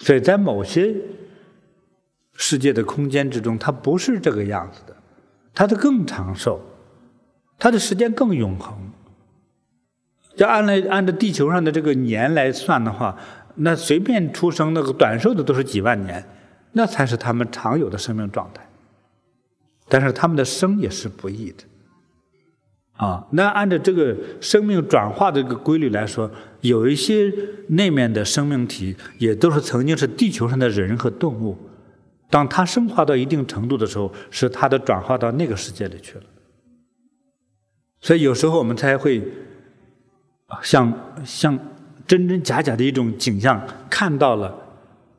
[0.00, 0.94] 所以在某些
[2.34, 4.94] 世界的空间之中，它不是这个样子的，
[5.54, 6.60] 它的更长寿，
[7.58, 8.76] 它的时间更永恒。
[10.36, 13.16] 要按来按照地球上的这个年来算的话，
[13.56, 16.24] 那随便出生那个短寿的都是几万年，
[16.72, 18.68] 那才是他们常有的生命状态。
[19.88, 21.64] 但是他们的生也是不易的。
[22.94, 27.32] 啊，那按照这个生命转化的这个规律来说，有一些
[27.68, 31.58] 那面的生命体也都是曾经是地球上的人和动物，
[32.30, 36.24] 当它升华到一定程度的时候，是它的转化到那个世界里去了。
[38.00, 39.22] 所以有时候我们才会
[40.62, 40.92] 像
[41.24, 41.58] 像
[42.06, 44.54] 真真假假的一种景象，看到了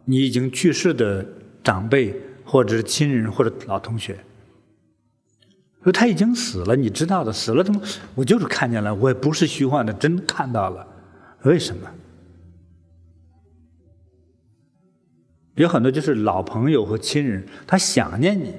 [0.06, 1.26] 你已经去世的
[1.63, 4.17] 长辈或者是亲人或者老同学。
[5.84, 7.80] 说他已经死了，你知道的，死了怎么？
[8.15, 10.88] 我就是看见了，我也不是虚幻的，真看到了。
[11.43, 11.88] 为什么？
[15.54, 18.54] 有很多就是老朋友和亲人，他想念你，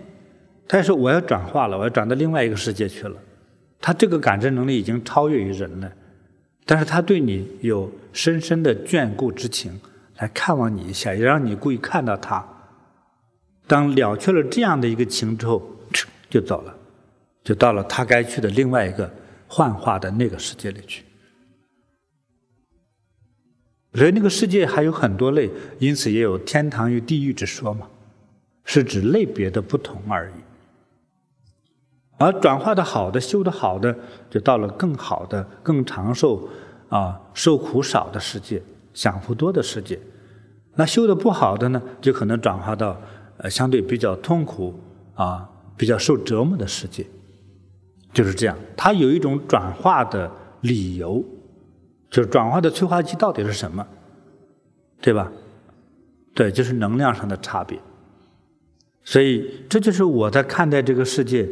[0.68, 3.16] 他说我要转化了，我要转到另外一个世界去了。
[3.80, 5.92] 他这个感知能力已经超越于人了，
[6.68, 9.80] 但是他对你有深深的眷顾之情，
[10.18, 12.44] 来看望你一下，也让你故意看到他。
[13.68, 15.62] 当了却了这样的一个情之后，
[16.28, 16.76] 就走了，
[17.44, 19.08] 就到了他该去的另外一个
[19.46, 21.04] 幻化的那个世界里去。
[23.94, 25.48] 所以那个世界还有很多类，
[25.78, 27.88] 因此也有天堂与地狱之说嘛，
[28.64, 30.45] 是指类别的不同而已。
[32.18, 33.94] 而转化的好的、修的好的，
[34.30, 36.48] 就到了更好的、更长寿
[36.88, 38.62] 啊、受苦少的世界、
[38.94, 39.98] 享福多的世界。
[40.74, 43.00] 那修的不好的呢，就可能转化到
[43.38, 44.74] 呃相对比较痛苦
[45.14, 47.06] 啊、比较受折磨的世界。
[48.12, 51.24] 就是这样，它有一种转化的理由。
[52.08, 53.84] 就是转化的催化剂到底是什么，
[55.00, 55.30] 对吧？
[56.34, 57.78] 对，就是能量上的差别。
[59.02, 61.46] 所以这就是我在看待这个世界，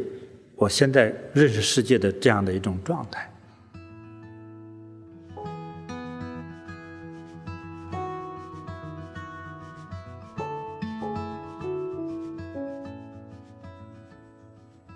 [0.55, 3.29] 我现在认识世界的这样的一种状态。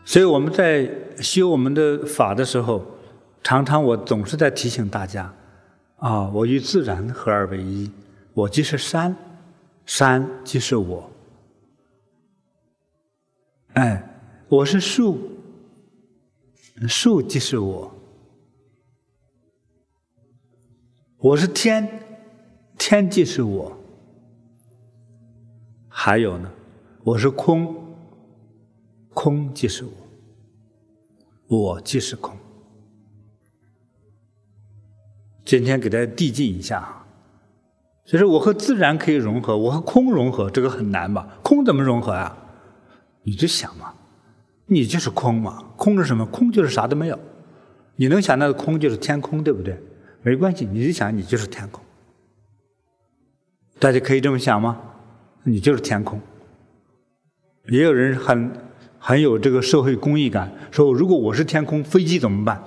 [0.06, 2.84] 所以我们在修我们的法的时候，
[3.44, 5.32] 常常我总是在提醒大家。
[5.98, 7.92] 啊、我与自然合二为一，
[8.34, 9.16] 我即是山，
[9.86, 11.12] 山即是我。
[13.74, 14.02] 哎，
[14.48, 15.20] 我是树，
[16.88, 17.92] 树即是我。
[21.18, 21.88] 我是天，
[22.78, 23.78] 天即是我。
[25.88, 26.50] 还有呢，
[27.04, 27.76] 我是空，
[29.14, 29.92] 空即是我，
[31.48, 32.38] 我即是空。
[35.44, 37.06] 今天给大家递进一下，
[38.06, 41.38] 就是我和自然可以融合，我和空融合，这个很难吧？
[41.44, 42.38] 空怎么融合啊？
[43.24, 43.94] 你就想嘛，
[44.70, 46.26] 你就是空嘛，空是什么？
[46.28, 47.20] 空就是啥都没有。
[47.96, 49.78] 你能想到的空就是天空，对不对？
[50.22, 51.84] 没关系，你就想你就是天空。
[53.80, 54.80] 大家可以这么想吗？
[55.44, 56.22] 你就是天空。
[57.70, 58.52] 也有人很
[59.00, 62.64] 很有这个社会公益感，说如果我是天空，飞机怎么办？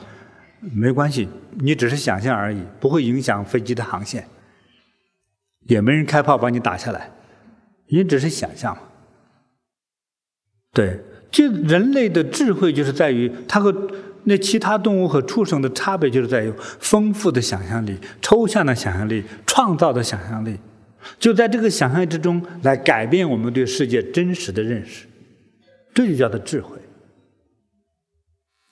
[0.60, 4.26] 没关系，你只是想象而已，不会影响飞机的航线，
[5.66, 7.10] 也没人开炮把你打下来，
[7.88, 8.82] 你只是想象嘛。
[10.72, 11.00] 对，
[11.32, 13.74] 就人类的智慧就是在于，它和
[14.24, 20.56] 那其他动物和畜生的差别就是在于丰富的想象力、抽象的想象力、创造的想象力，
[21.18, 25.06] 就在这个想象之中来改变我们对世界真实的认识，
[25.92, 26.76] 这就叫做智慧。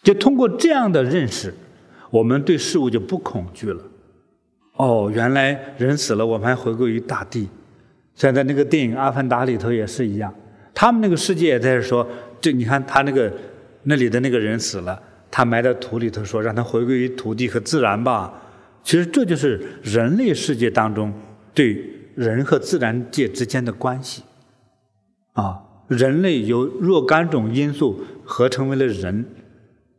[0.04, 1.52] 就通过这样的认识。
[2.10, 3.80] 我们对事物就不恐惧了。
[4.74, 7.48] 哦，原来人死了，我们还回归于大地。
[8.16, 10.34] 现在那个电影《阿凡达》里头也是一样，
[10.74, 12.04] 他们那个世界也在说，
[12.40, 13.32] 这你看他那个
[13.82, 15.00] 那里的那个人死了，
[15.30, 18.32] 他埋在土里头，说让他回归于土地和自然吧。
[18.82, 21.12] 其实这就是人类世界当中
[21.52, 24.22] 对人和自然界之间的关系。
[25.34, 29.26] 啊，人类由若干种因素合成为了人。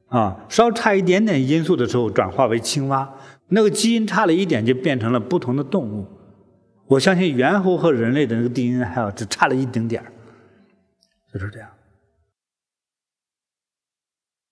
[0.07, 3.09] 啊，稍差一点点因素的时候，转化为青蛙。
[3.49, 6.05] 那个基因差了一点，就变成了不同的动物。
[6.87, 10.11] 我相信猿猴和人类的那个 DNA 还有只差了一丁点儿，
[11.31, 11.69] 就是这样。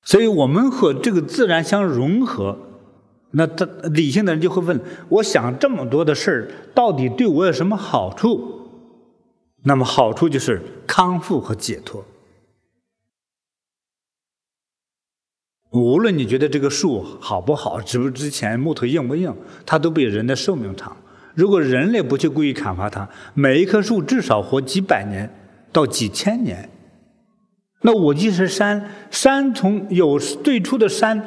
[0.10, 2.58] 所以我们和这个自然相融合，
[3.30, 8.72] 那他理性的人就会问：我想这么多的事儿，到底对我有什么好处？
[9.66, 12.04] 那么好处就是康复和解脱。
[15.74, 19.32] 无论你觉得这个树好不好，值不值钱，木头硬不硬，
[19.64, 20.98] 它都比人的寿命长。
[21.36, 25.32] 如果人类不去故意砍伐它，每一棵树至少活几百年
[25.72, 26.68] 到几千年。
[27.82, 31.22] 那我即是山，山从有最初的山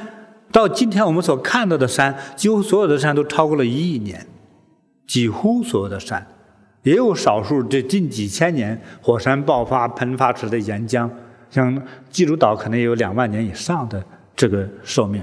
[0.50, 4.26] 到今天我们所看到的山，几乎所有的山都超过了一亿年，
[5.06, 6.26] 几乎所有的山，
[6.82, 11.08] 也有少数这近几千年火山爆发喷发出来的岩浆，
[11.50, 14.04] 像济州岛可能也有两万年以上的。
[14.35, 15.22] 这个寿命，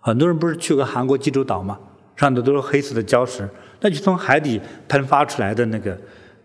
[0.00, 1.78] 很多人不是去过韩国济州岛吗？
[2.16, 3.48] 上头都是黑色的礁石，
[3.80, 5.96] 那就从海底喷发出来的那个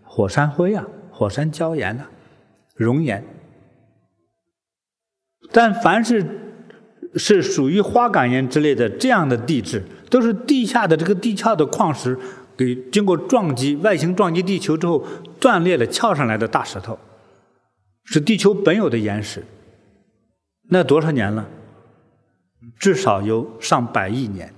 [0.04, 2.04] 火山灰啊，火山礁岩呐、
[2.76, 3.24] 熔岩。
[5.50, 6.24] 但凡是
[7.16, 12.18] 是属于花岗岩之类的这样的地质，都是地下的这个地壳的矿石
[12.56, 15.04] 给经过撞击，外形撞击地球之后
[15.40, 16.98] 断裂了翘上来的大石头，
[18.04, 19.42] 是地球本有的岩石。
[20.70, 21.48] 那多少年了？
[22.78, 24.52] 至少有上百亿年，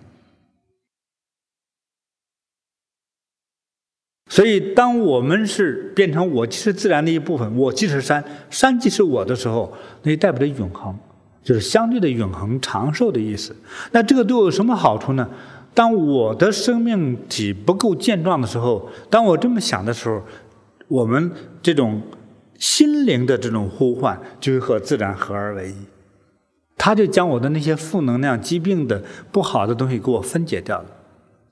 [4.33, 9.73] 所以，当我们是变成我即是自然的一部分，我即是山，山即是我的时候，
[10.05, 10.97] 那就代表着永恒，
[11.43, 13.53] 就是相对的永恒、长寿的意思。
[13.91, 15.29] 那这个对我有什么好处呢？
[15.75, 20.23] 当我的生命体不够健壮的时候，当我这么想的时候，
[20.87, 22.01] 我们这种
[22.57, 25.75] 心灵的这种呼唤，就会和自然合二为一，
[26.77, 29.03] 它就将我的那些负能量、疾病的
[29.33, 30.87] 不好的东西给我分解掉了，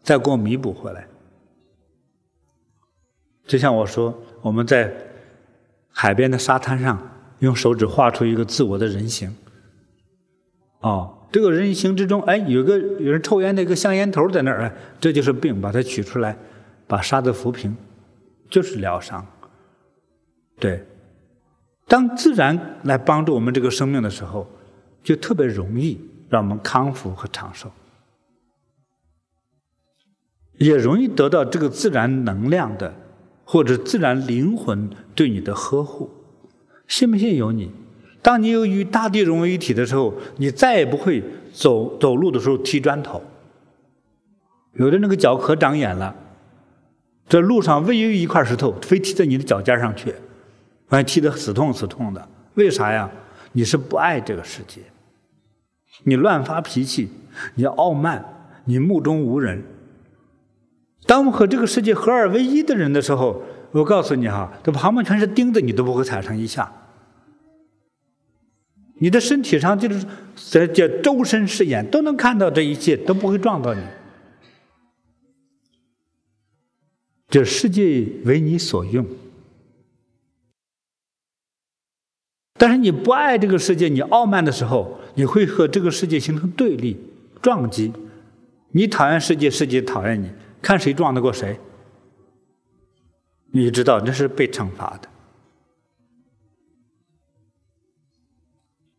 [0.05, 1.08] 再给我弥补回来。
[3.49, 4.95] 就像我说，我们在
[5.91, 7.01] 海边的沙滩上，
[7.39, 9.35] 用手指画出一个自我的人形。
[10.81, 14.71] 哦，这个人形之中，哎，有个有人抽烟的一个香烟头在那儿，
[15.01, 16.37] 这就是病，把它取出来，
[16.87, 17.75] 把沙子抚平，
[18.51, 19.27] 就是疗伤。
[20.61, 20.85] 对，
[21.87, 24.47] 当自然来帮助我们这个生命的时候，
[25.03, 27.73] 就特别容易让我们康复和长寿，
[30.59, 32.95] 也容易得到这个自然能量的。
[33.51, 36.11] 或者自然灵魂对你的呵护，
[36.87, 37.71] 信不信由你。
[38.21, 43.23] 当你有与大地融为一体的时候，你再也不会走走路的时候踢砖头。
[44.75, 46.15] 有的那个脚可长眼了，
[47.27, 50.15] 这路上唯有一块石头，非踢在你的脚尖上去，
[50.91, 52.29] 完踢得死痛死痛的。
[52.57, 53.11] 为啥呀？
[53.53, 54.83] 你是不爱这个世界，
[56.05, 57.09] 你乱发脾气，
[57.55, 58.23] 你傲慢，
[58.67, 59.65] 你目中无人。
[61.09, 63.43] 当我和这个世界合二为一的人的时候，
[63.73, 66.71] 我告诉你哈，这旁边全是钉子，你都不会踩上一下。
[69.01, 70.05] 你的身体上就是
[70.51, 73.81] 在这周身视野都能看到这一切，都不会撞到你。
[77.31, 79.07] 这世界为你所用，
[82.59, 86.99] 但是你不爱这个世界，你傲慢的时候，你会和这个世界形成对立、
[87.41, 87.95] 撞击。
[88.73, 90.31] 你讨厌世界，世界讨厌你。
[90.63, 91.59] 看谁撞得过谁，
[93.53, 95.09] 你知道那是被惩罚的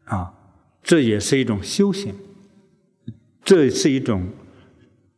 [0.06, 0.34] 啊！
[0.82, 2.16] 这也是一种修行，
[3.44, 4.30] 这是一种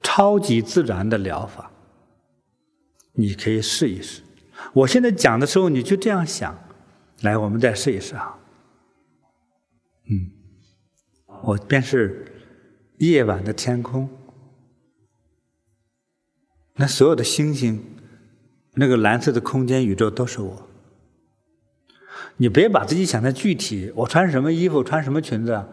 [0.02, 1.72] 超级自然的疗法。
[3.14, 4.22] 你可以试一试。
[4.74, 6.58] 我现在讲的时候，你就这样想。
[7.22, 8.38] 来，我们再试一试啊。
[10.10, 10.32] 嗯，
[11.44, 12.26] 我便是
[12.98, 14.10] 夜晚的天空。
[16.82, 17.80] 那所有的星星，
[18.74, 20.68] 那个蓝色的空间宇宙都是我。
[22.38, 25.64] 你别把自己想的具体，我穿什么衣服，穿什么裙子，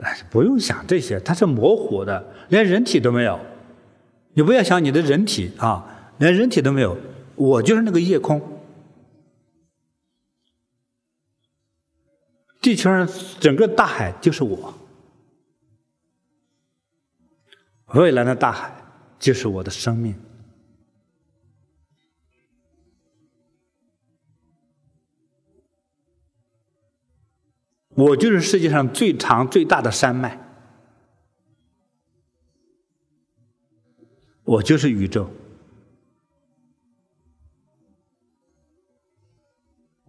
[0.00, 3.38] 哎，不用想这些，它是模糊的，连人体都没有。
[4.32, 6.96] 你不要想你的人体啊，连人体都没有，
[7.34, 8.40] 我就是那个夜空。
[12.62, 13.06] 地球上
[13.38, 14.72] 整个大海就是我，
[17.88, 18.74] 蔚蓝的大海
[19.18, 20.14] 就是我的生命。
[27.96, 30.38] 我就是世界上最长最大的山脉，
[34.44, 35.30] 我就是宇宙，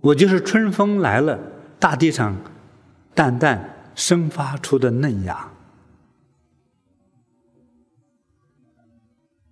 [0.02, 1.40] 我就是春风来了，
[1.80, 2.36] 大地上
[3.16, 5.50] 淡淡生发出的嫩芽，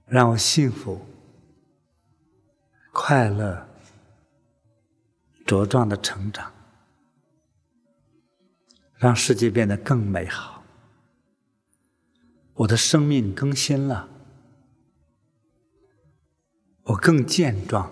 [0.08, 1.00] 让我幸福、
[2.92, 3.66] 快乐、
[5.46, 6.52] 茁壮的成长。
[8.98, 10.64] 让世界变得更美好，
[12.54, 14.10] 我的生命更新了，
[16.84, 17.92] 我更健壮，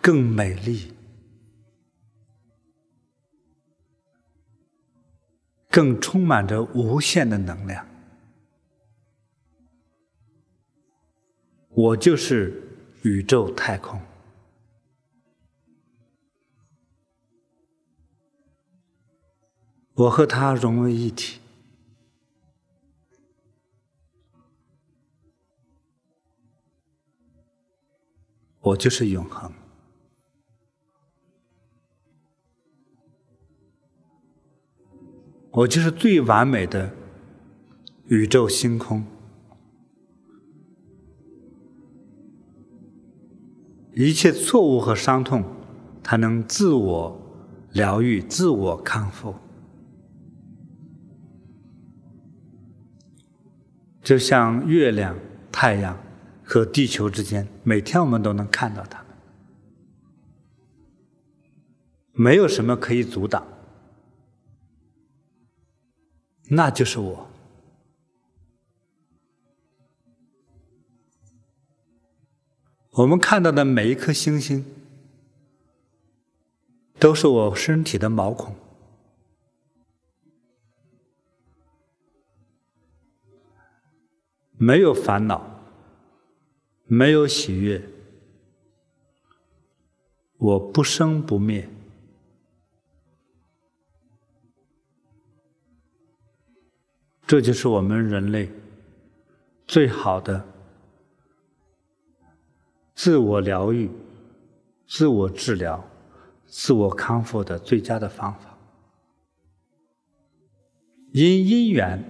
[0.00, 0.94] 更美丽，
[5.70, 7.88] 更充满着无限的能量。
[11.70, 12.62] 我就是
[13.02, 13.98] 宇宙太空。
[20.02, 21.38] 我和他融为一体，
[28.60, 29.52] 我就是永恒，
[35.52, 36.92] 我就是最完美的
[38.06, 39.04] 宇宙星空，
[43.94, 45.44] 一切错误和伤痛，
[46.02, 47.20] 它能自我
[47.70, 49.32] 疗愈、自我康复。
[54.02, 55.16] 就像月亮、
[55.52, 55.96] 太阳
[56.44, 59.06] 和地球之间，每天我们都能看到它们，
[62.12, 63.46] 没有什么可以阻挡，
[66.48, 67.28] 那就是我。
[72.90, 74.66] 我们看到的每一颗星星，
[76.98, 78.54] 都是我身体的毛孔。
[84.64, 85.44] 没有烦恼，
[86.84, 87.84] 没有喜悦，
[90.38, 91.68] 我不生不灭。
[97.26, 98.48] 这就是我们人类
[99.66, 100.46] 最好的
[102.94, 103.90] 自我疗愈、
[104.86, 105.84] 自我治疗、
[106.46, 108.56] 自我康复的最佳的方法。
[111.12, 112.00] 因因缘，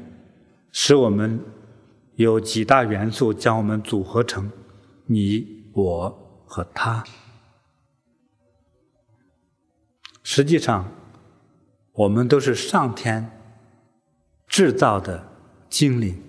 [0.70, 1.40] 使我们
[2.22, 4.50] 有几大元素将我们组合成
[5.06, 7.04] 你、我和他。
[10.22, 10.90] 实际上，
[11.92, 13.38] 我们都是上天。
[14.48, 15.26] 制造的
[15.70, 16.22] 精灵，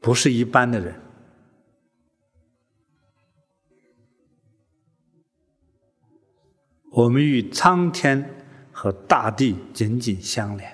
[0.00, 0.94] 不是一般的人。
[6.92, 10.73] 我们与苍天和大地紧紧相连，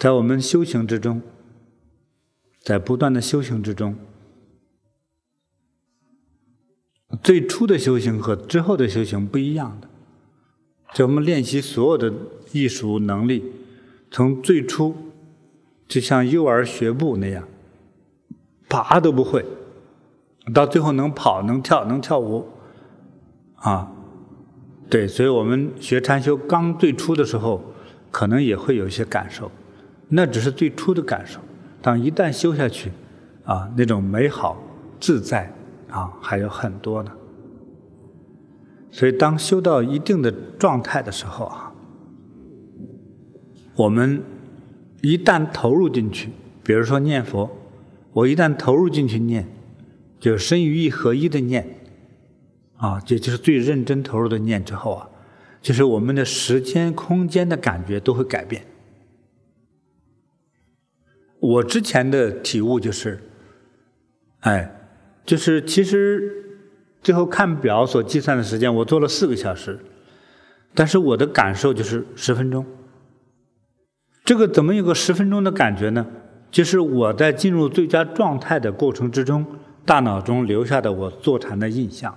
[0.00, 1.20] 在我们修行之中，
[2.62, 3.94] 在不断的修行之中，
[7.22, 9.90] 最初的修行和之后的修行不一样的。
[10.94, 12.10] 在我们练习所有的
[12.50, 13.44] 艺术能力，
[14.10, 14.96] 从最初
[15.86, 17.46] 就像幼儿学步那样，
[18.70, 19.44] 爬都不会，
[20.54, 22.48] 到最后能跑、能跳、能跳舞，
[23.56, 23.92] 啊，
[24.88, 27.62] 对，所以我们学禅修刚最初的时候，
[28.10, 29.52] 可能也会有一些感受，
[30.10, 31.40] 那只是最初的感受。
[31.80, 32.92] 当一旦修下去，
[33.44, 34.62] 啊，那种美好
[35.00, 35.50] 自在
[35.88, 37.10] 啊，还有很多呢。
[38.90, 41.72] 所以，当修到一定的状态的时候啊，
[43.76, 44.20] 我们
[45.00, 46.28] 一旦投入进去，
[46.64, 47.48] 比如说念佛，
[48.12, 49.48] 我一旦投入进去念，
[50.18, 51.66] 就身语意合一的念，
[52.76, 55.08] 啊，这就是最认真投入的念之后啊，
[55.62, 58.62] 就是我们的时间、空间的感觉都会改变。
[61.40, 63.20] 我之前的体悟就是，
[64.40, 64.70] 哎，
[65.24, 66.36] 就是其实。
[67.02, 69.78] 最后看表所计算的时间，我做了四个小时，
[70.74, 72.66] 但是我的感受就是十分钟。
[74.22, 76.06] 这个怎么有个十分钟的感觉呢？
[76.50, 79.46] 就是我在进入最佳状态的过程之中，
[79.86, 82.14] 大脑中留下的我坐禅的印象。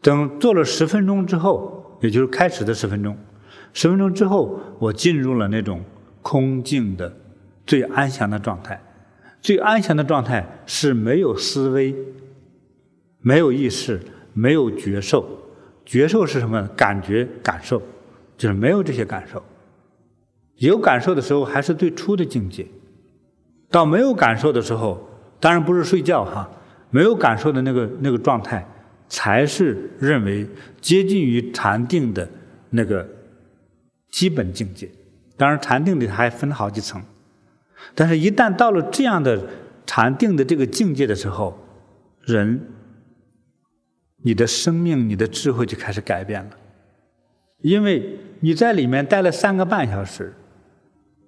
[0.00, 3.18] 等做了十分钟之后，也就是开始的十分钟，
[3.72, 5.82] 十分钟之后，我进入了那种
[6.22, 7.12] 空静的
[7.70, 8.82] 最安详的状态。
[9.40, 11.94] 最安详的状态是没有思维。
[13.20, 14.00] 没有意识，
[14.32, 15.24] 没有觉受，
[15.84, 16.66] 觉受是什么？
[16.74, 17.80] 感觉、感受，
[18.36, 19.40] 就是没有这些感受。
[20.56, 22.66] 有感受的时候，还是最初的境界。
[23.70, 25.08] 到没有感受的时候，
[25.38, 26.50] 当然不是睡觉哈，
[26.90, 28.66] 没有感受的那个那个状态，
[29.06, 30.44] 才是认为
[30.80, 32.28] 接近于禅定的
[32.70, 33.08] 那个
[34.10, 34.90] 基本境界。
[35.36, 37.00] 当然，禅定里还分好几层，
[37.94, 39.40] 但是一旦到了这样的
[39.86, 41.58] 禅定的这个境界的时候，
[42.22, 42.60] 人。
[44.22, 46.50] 你的生命、你的智慧就开始改变了，
[47.62, 50.34] 因为你在里面待了三个半小时，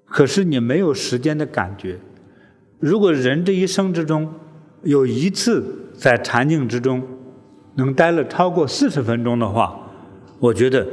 [0.04, 1.98] 可是你没有时间的感觉。
[2.78, 4.30] 如果人这一生之中
[4.82, 7.02] 有一次在禅境之中
[7.76, 9.88] 能待了超过四十分钟的话，
[10.38, 10.86] 我觉得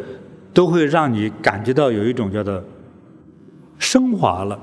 [0.53, 2.63] 都会让你感觉到有一种叫做
[3.77, 4.57] 升华了。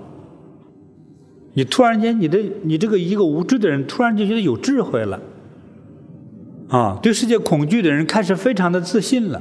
[1.56, 5.18] 你突然间，你的你这个一个无知的人，突然就觉得有智慧了。
[6.68, 9.40] 啊，对世界恐惧的人开始非常的自信了，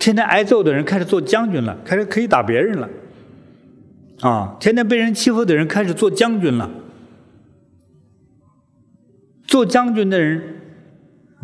[0.00, 2.88] 天天挨揍的人开始做将军了，开始可以打别人了。
[4.20, 6.68] 啊，天天被人欺负的人开始做将军了。
[9.46, 10.42] 做将军的人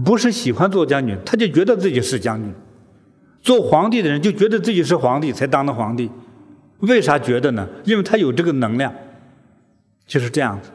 [0.04, 2.52] 不是喜欢做将军，他就觉得自己是将军。
[3.40, 6.10] 做皇帝的人就觉得自己是皇帝才当的皇帝，
[6.80, 7.68] 为啥觉得呢？
[7.84, 8.92] 因为他有这个能量，
[10.07, 10.70] 就是这样子。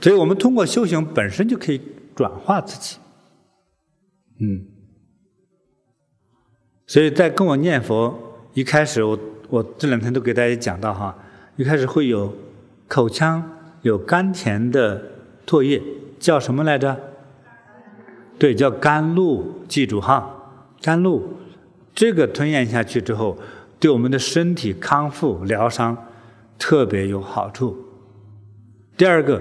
[0.00, 1.80] 所以我们通过修行本身就可以。
[2.14, 2.98] 转化自己，
[4.38, 4.66] 嗯，
[6.86, 9.18] 所以在跟我念佛一开始，我
[9.48, 11.16] 我这两天都给大家讲到哈，
[11.56, 12.36] 一开始会有
[12.86, 13.42] 口腔
[13.80, 15.02] 有甘甜的
[15.46, 15.82] 唾液，
[16.20, 17.00] 叫什么来着？
[18.38, 20.52] 对，叫甘露，记住哈，
[20.82, 21.38] 甘露，
[21.94, 23.38] 这个吞咽下去之后，
[23.80, 25.96] 对我们的身体康复疗伤
[26.58, 27.76] 特别有好处。
[28.96, 29.40] 第二个。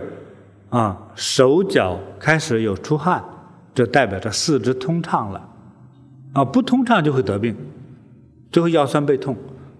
[0.72, 3.22] 啊，手脚开始有出汗，
[3.76, 5.50] 这代表着四肢通畅了。
[6.32, 7.54] 啊，不通畅就会得病，
[8.50, 9.36] 就会腰酸背痛。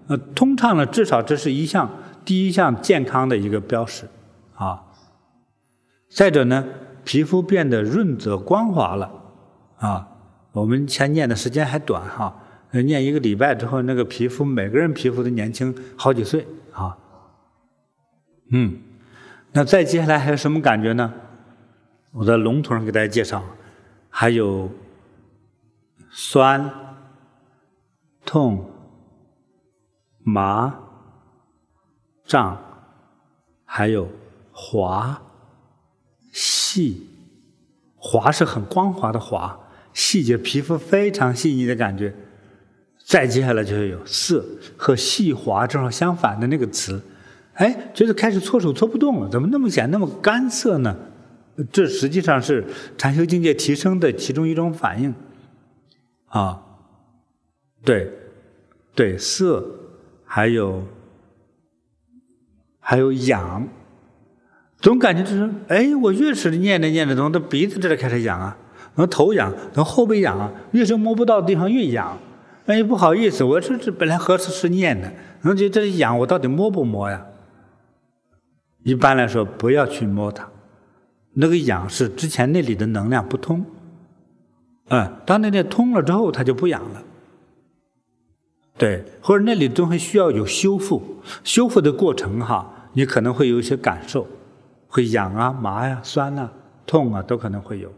[0.08, 1.88] 呃，通畅了，至少这是一项
[2.26, 4.06] 第一项健康的一个标识
[4.54, 4.82] 啊。
[6.10, 6.62] 再者呢，
[7.04, 9.10] 皮肤变得润泽光滑了
[9.78, 10.06] 啊。
[10.52, 12.36] 我们前念的时间还短哈，
[12.84, 16.98] 念一个礼拜之后，那个皮肤每个人皮肤都年轻好几岁啊。
[18.52, 18.78] 嗯，
[19.52, 21.12] 那再接下来还有什么感觉呢？
[22.12, 23.42] 我在笼统上给大家介绍，
[24.10, 24.70] 还有
[26.10, 26.70] 酸、
[28.26, 28.70] 痛、
[30.22, 30.78] 麻、
[32.26, 32.62] 胀，
[33.64, 34.08] 还有
[34.52, 35.22] 滑、
[36.30, 37.08] 细。
[37.96, 39.58] 滑是很光滑的滑，
[39.94, 42.14] 细节皮肤非常细腻的感觉。
[43.04, 44.44] 再接下来就会有涩
[44.76, 47.00] 和细滑正好相反的那个词，
[47.54, 50.96] 哎，觉得开始搓手搓不动了，怎么那么显那么干涩呢？
[51.70, 52.64] 这实际上是
[52.96, 55.14] 禅修境界提升的其中一种反应，
[56.28, 56.62] 啊，
[57.84, 58.10] 对，
[58.94, 59.62] 对，涩，
[60.24, 60.82] 还有
[62.80, 63.68] 还有痒，
[64.80, 68.56] 总感觉就是，哎，我越是念着念着，从这鼻子这里开始痒啊，
[68.96, 72.18] 从头痒，从后背痒啊，越是摸不到的地方越痒，
[72.64, 75.06] 哎，不好意思，我说这本来合适是念的，
[75.42, 77.22] 然后觉得这痒，我到底摸不摸呀？
[78.82, 80.48] 一般来说，不要去摸它。
[81.34, 83.64] 那个痒是之前那里的能量不通，
[84.88, 87.02] 嗯，当那里通了之后，它就不痒了。
[88.76, 91.02] 对，或者那里都会需要有修复，
[91.44, 94.26] 修复的过程哈，你可能会有一些感受，
[94.88, 96.50] 会痒啊、麻呀、酸啊、
[96.84, 97.90] 痛啊，都可能会有。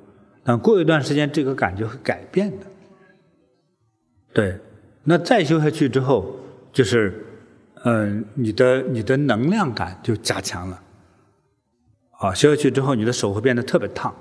[0.42, 2.66] 但过一段时间，这个感觉会改变的。
[4.32, 4.58] 对，
[5.04, 6.36] 那再修下去之后，
[6.72, 7.24] 就是，
[7.84, 10.82] 嗯、你的你的能量感就加强了。
[12.18, 14.14] 啊，修下去之后，你的手会变得特别烫，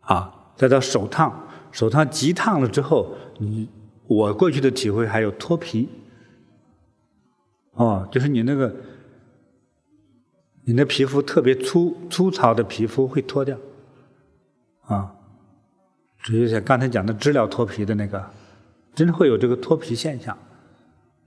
[0.00, 3.68] 啊，再到手烫，手烫极烫了之后，你
[4.06, 5.88] 我过去的体会还有脱皮，
[7.72, 8.72] 哦，就是你那个，
[10.64, 13.58] 你的皮肤特别粗粗糙的皮肤会脱掉，
[14.82, 15.12] 啊，
[16.24, 18.30] 就像刚才讲的知了脱皮的那个，
[18.94, 20.38] 真的会有这个脱皮现象，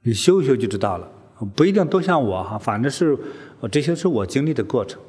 [0.04, 1.10] 你修一修就知道了。
[1.56, 3.18] 不一定都像我哈，反正是
[3.70, 5.02] 这些是我经历的过程。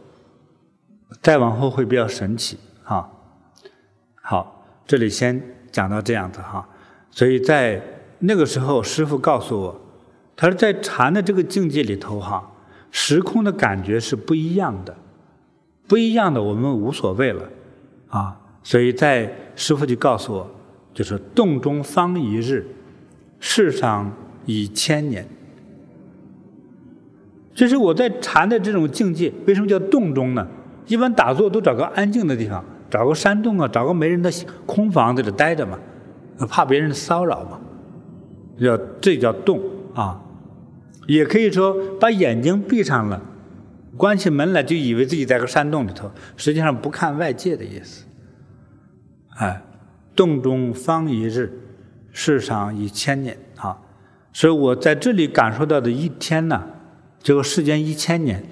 [1.23, 3.09] 再往后会比较神奇哈。
[4.21, 5.41] 好，这里先
[5.71, 6.67] 讲到这样子哈。
[7.11, 7.81] 所以在
[8.19, 9.81] 那个时候，师傅告诉我，
[10.35, 12.51] 他说在禅的这个境界里头哈，
[12.91, 14.97] 时空的感觉是不一样的，
[15.87, 17.49] 不一样的我们无所谓了
[18.09, 18.37] 啊。
[18.65, 20.51] 所以在师傅就告诉我，
[20.93, 22.67] 就是洞中方一日，
[23.39, 24.11] 世上
[24.47, 25.27] 已千年。
[27.55, 30.47] 这是我在禅的这种境界，为什么叫洞中呢？
[30.87, 34.31] 一般打坐都找个安静的地方，找个山洞啊，找个没人的
[34.67, 35.79] 空房子里待着嘛，
[36.49, 37.61] 怕别人骚扰嘛，
[38.61, 39.61] 叫这叫洞
[39.95, 40.21] 啊。
[41.07, 43.23] 也可以说把眼睛闭上了，
[43.97, 48.05] 关起门来就以为自己在个山洞里头，实际上不看外界的意思。
[49.37, 49.63] 哎，
[50.17, 51.53] 洞中方一日，
[52.11, 53.39] 世上已千年。
[54.35, 56.73] 所以我在这里感受到的一天呢。
[57.23, 58.45] 这个世间一千年，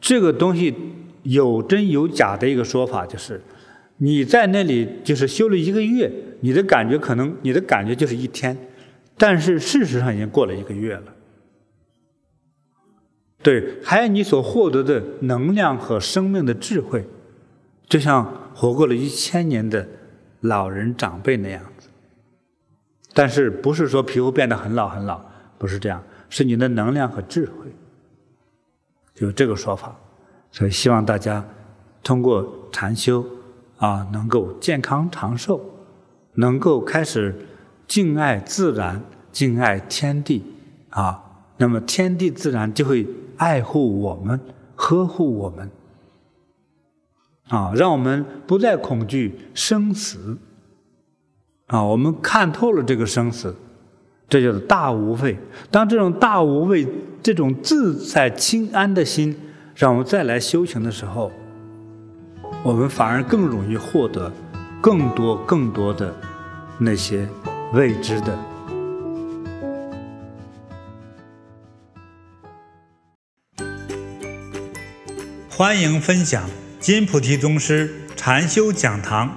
[0.00, 0.72] 这个东西
[1.24, 3.42] 有真有假的一个说法，就是
[3.96, 6.08] 你在那里就是修了一个月，
[6.38, 8.56] 你的感觉可能你的感觉就是一天，
[9.18, 11.02] 但是事实上已经过了一个月了。
[13.42, 17.04] 对，还有你所获得的能量和生命的智慧，
[17.88, 19.88] 就像活过了一千年的
[20.42, 21.71] 老人长辈那样。
[23.14, 25.20] 但是不是说皮肤变得很老很老，
[25.58, 27.70] 不是这样，是你的能量和智慧。
[29.16, 29.94] 有这个说法，
[30.50, 31.44] 所以希望大家
[32.02, 33.24] 通过禅修
[33.76, 35.60] 啊，能够健康长寿，
[36.34, 37.34] 能够开始
[37.86, 40.42] 敬爱自然、敬爱天地
[40.88, 41.22] 啊，
[41.58, 43.06] 那么天地自然就会
[43.36, 44.40] 爱护我们、
[44.74, 45.70] 呵护我们。
[47.48, 50.38] 啊，让我们不再恐惧生死。
[51.72, 53.56] 啊，我们看透了这个生死。
[54.28, 55.36] 这叫做大无畏。
[55.70, 56.86] 当这种大无畏、
[57.22, 59.34] 这种自在清安的心，
[59.74, 61.32] 让我们再来修行的时候，
[62.62, 64.30] 我们反而更容易获得
[64.82, 66.14] 更多、更多的
[66.78, 67.26] 那些
[67.72, 68.38] 未知的。
[75.48, 76.48] 欢迎分享
[76.80, 79.34] 金菩提宗师禅修讲堂，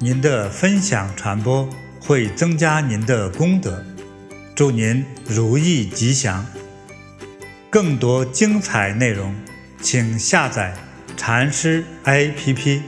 [0.00, 1.68] 您的分享传播
[2.00, 3.84] 会增加您的功德。
[4.54, 6.46] 祝您如意吉祥！
[7.68, 9.34] 更多精彩内容，
[9.82, 10.72] 请下载
[11.16, 12.80] 禅师 APP。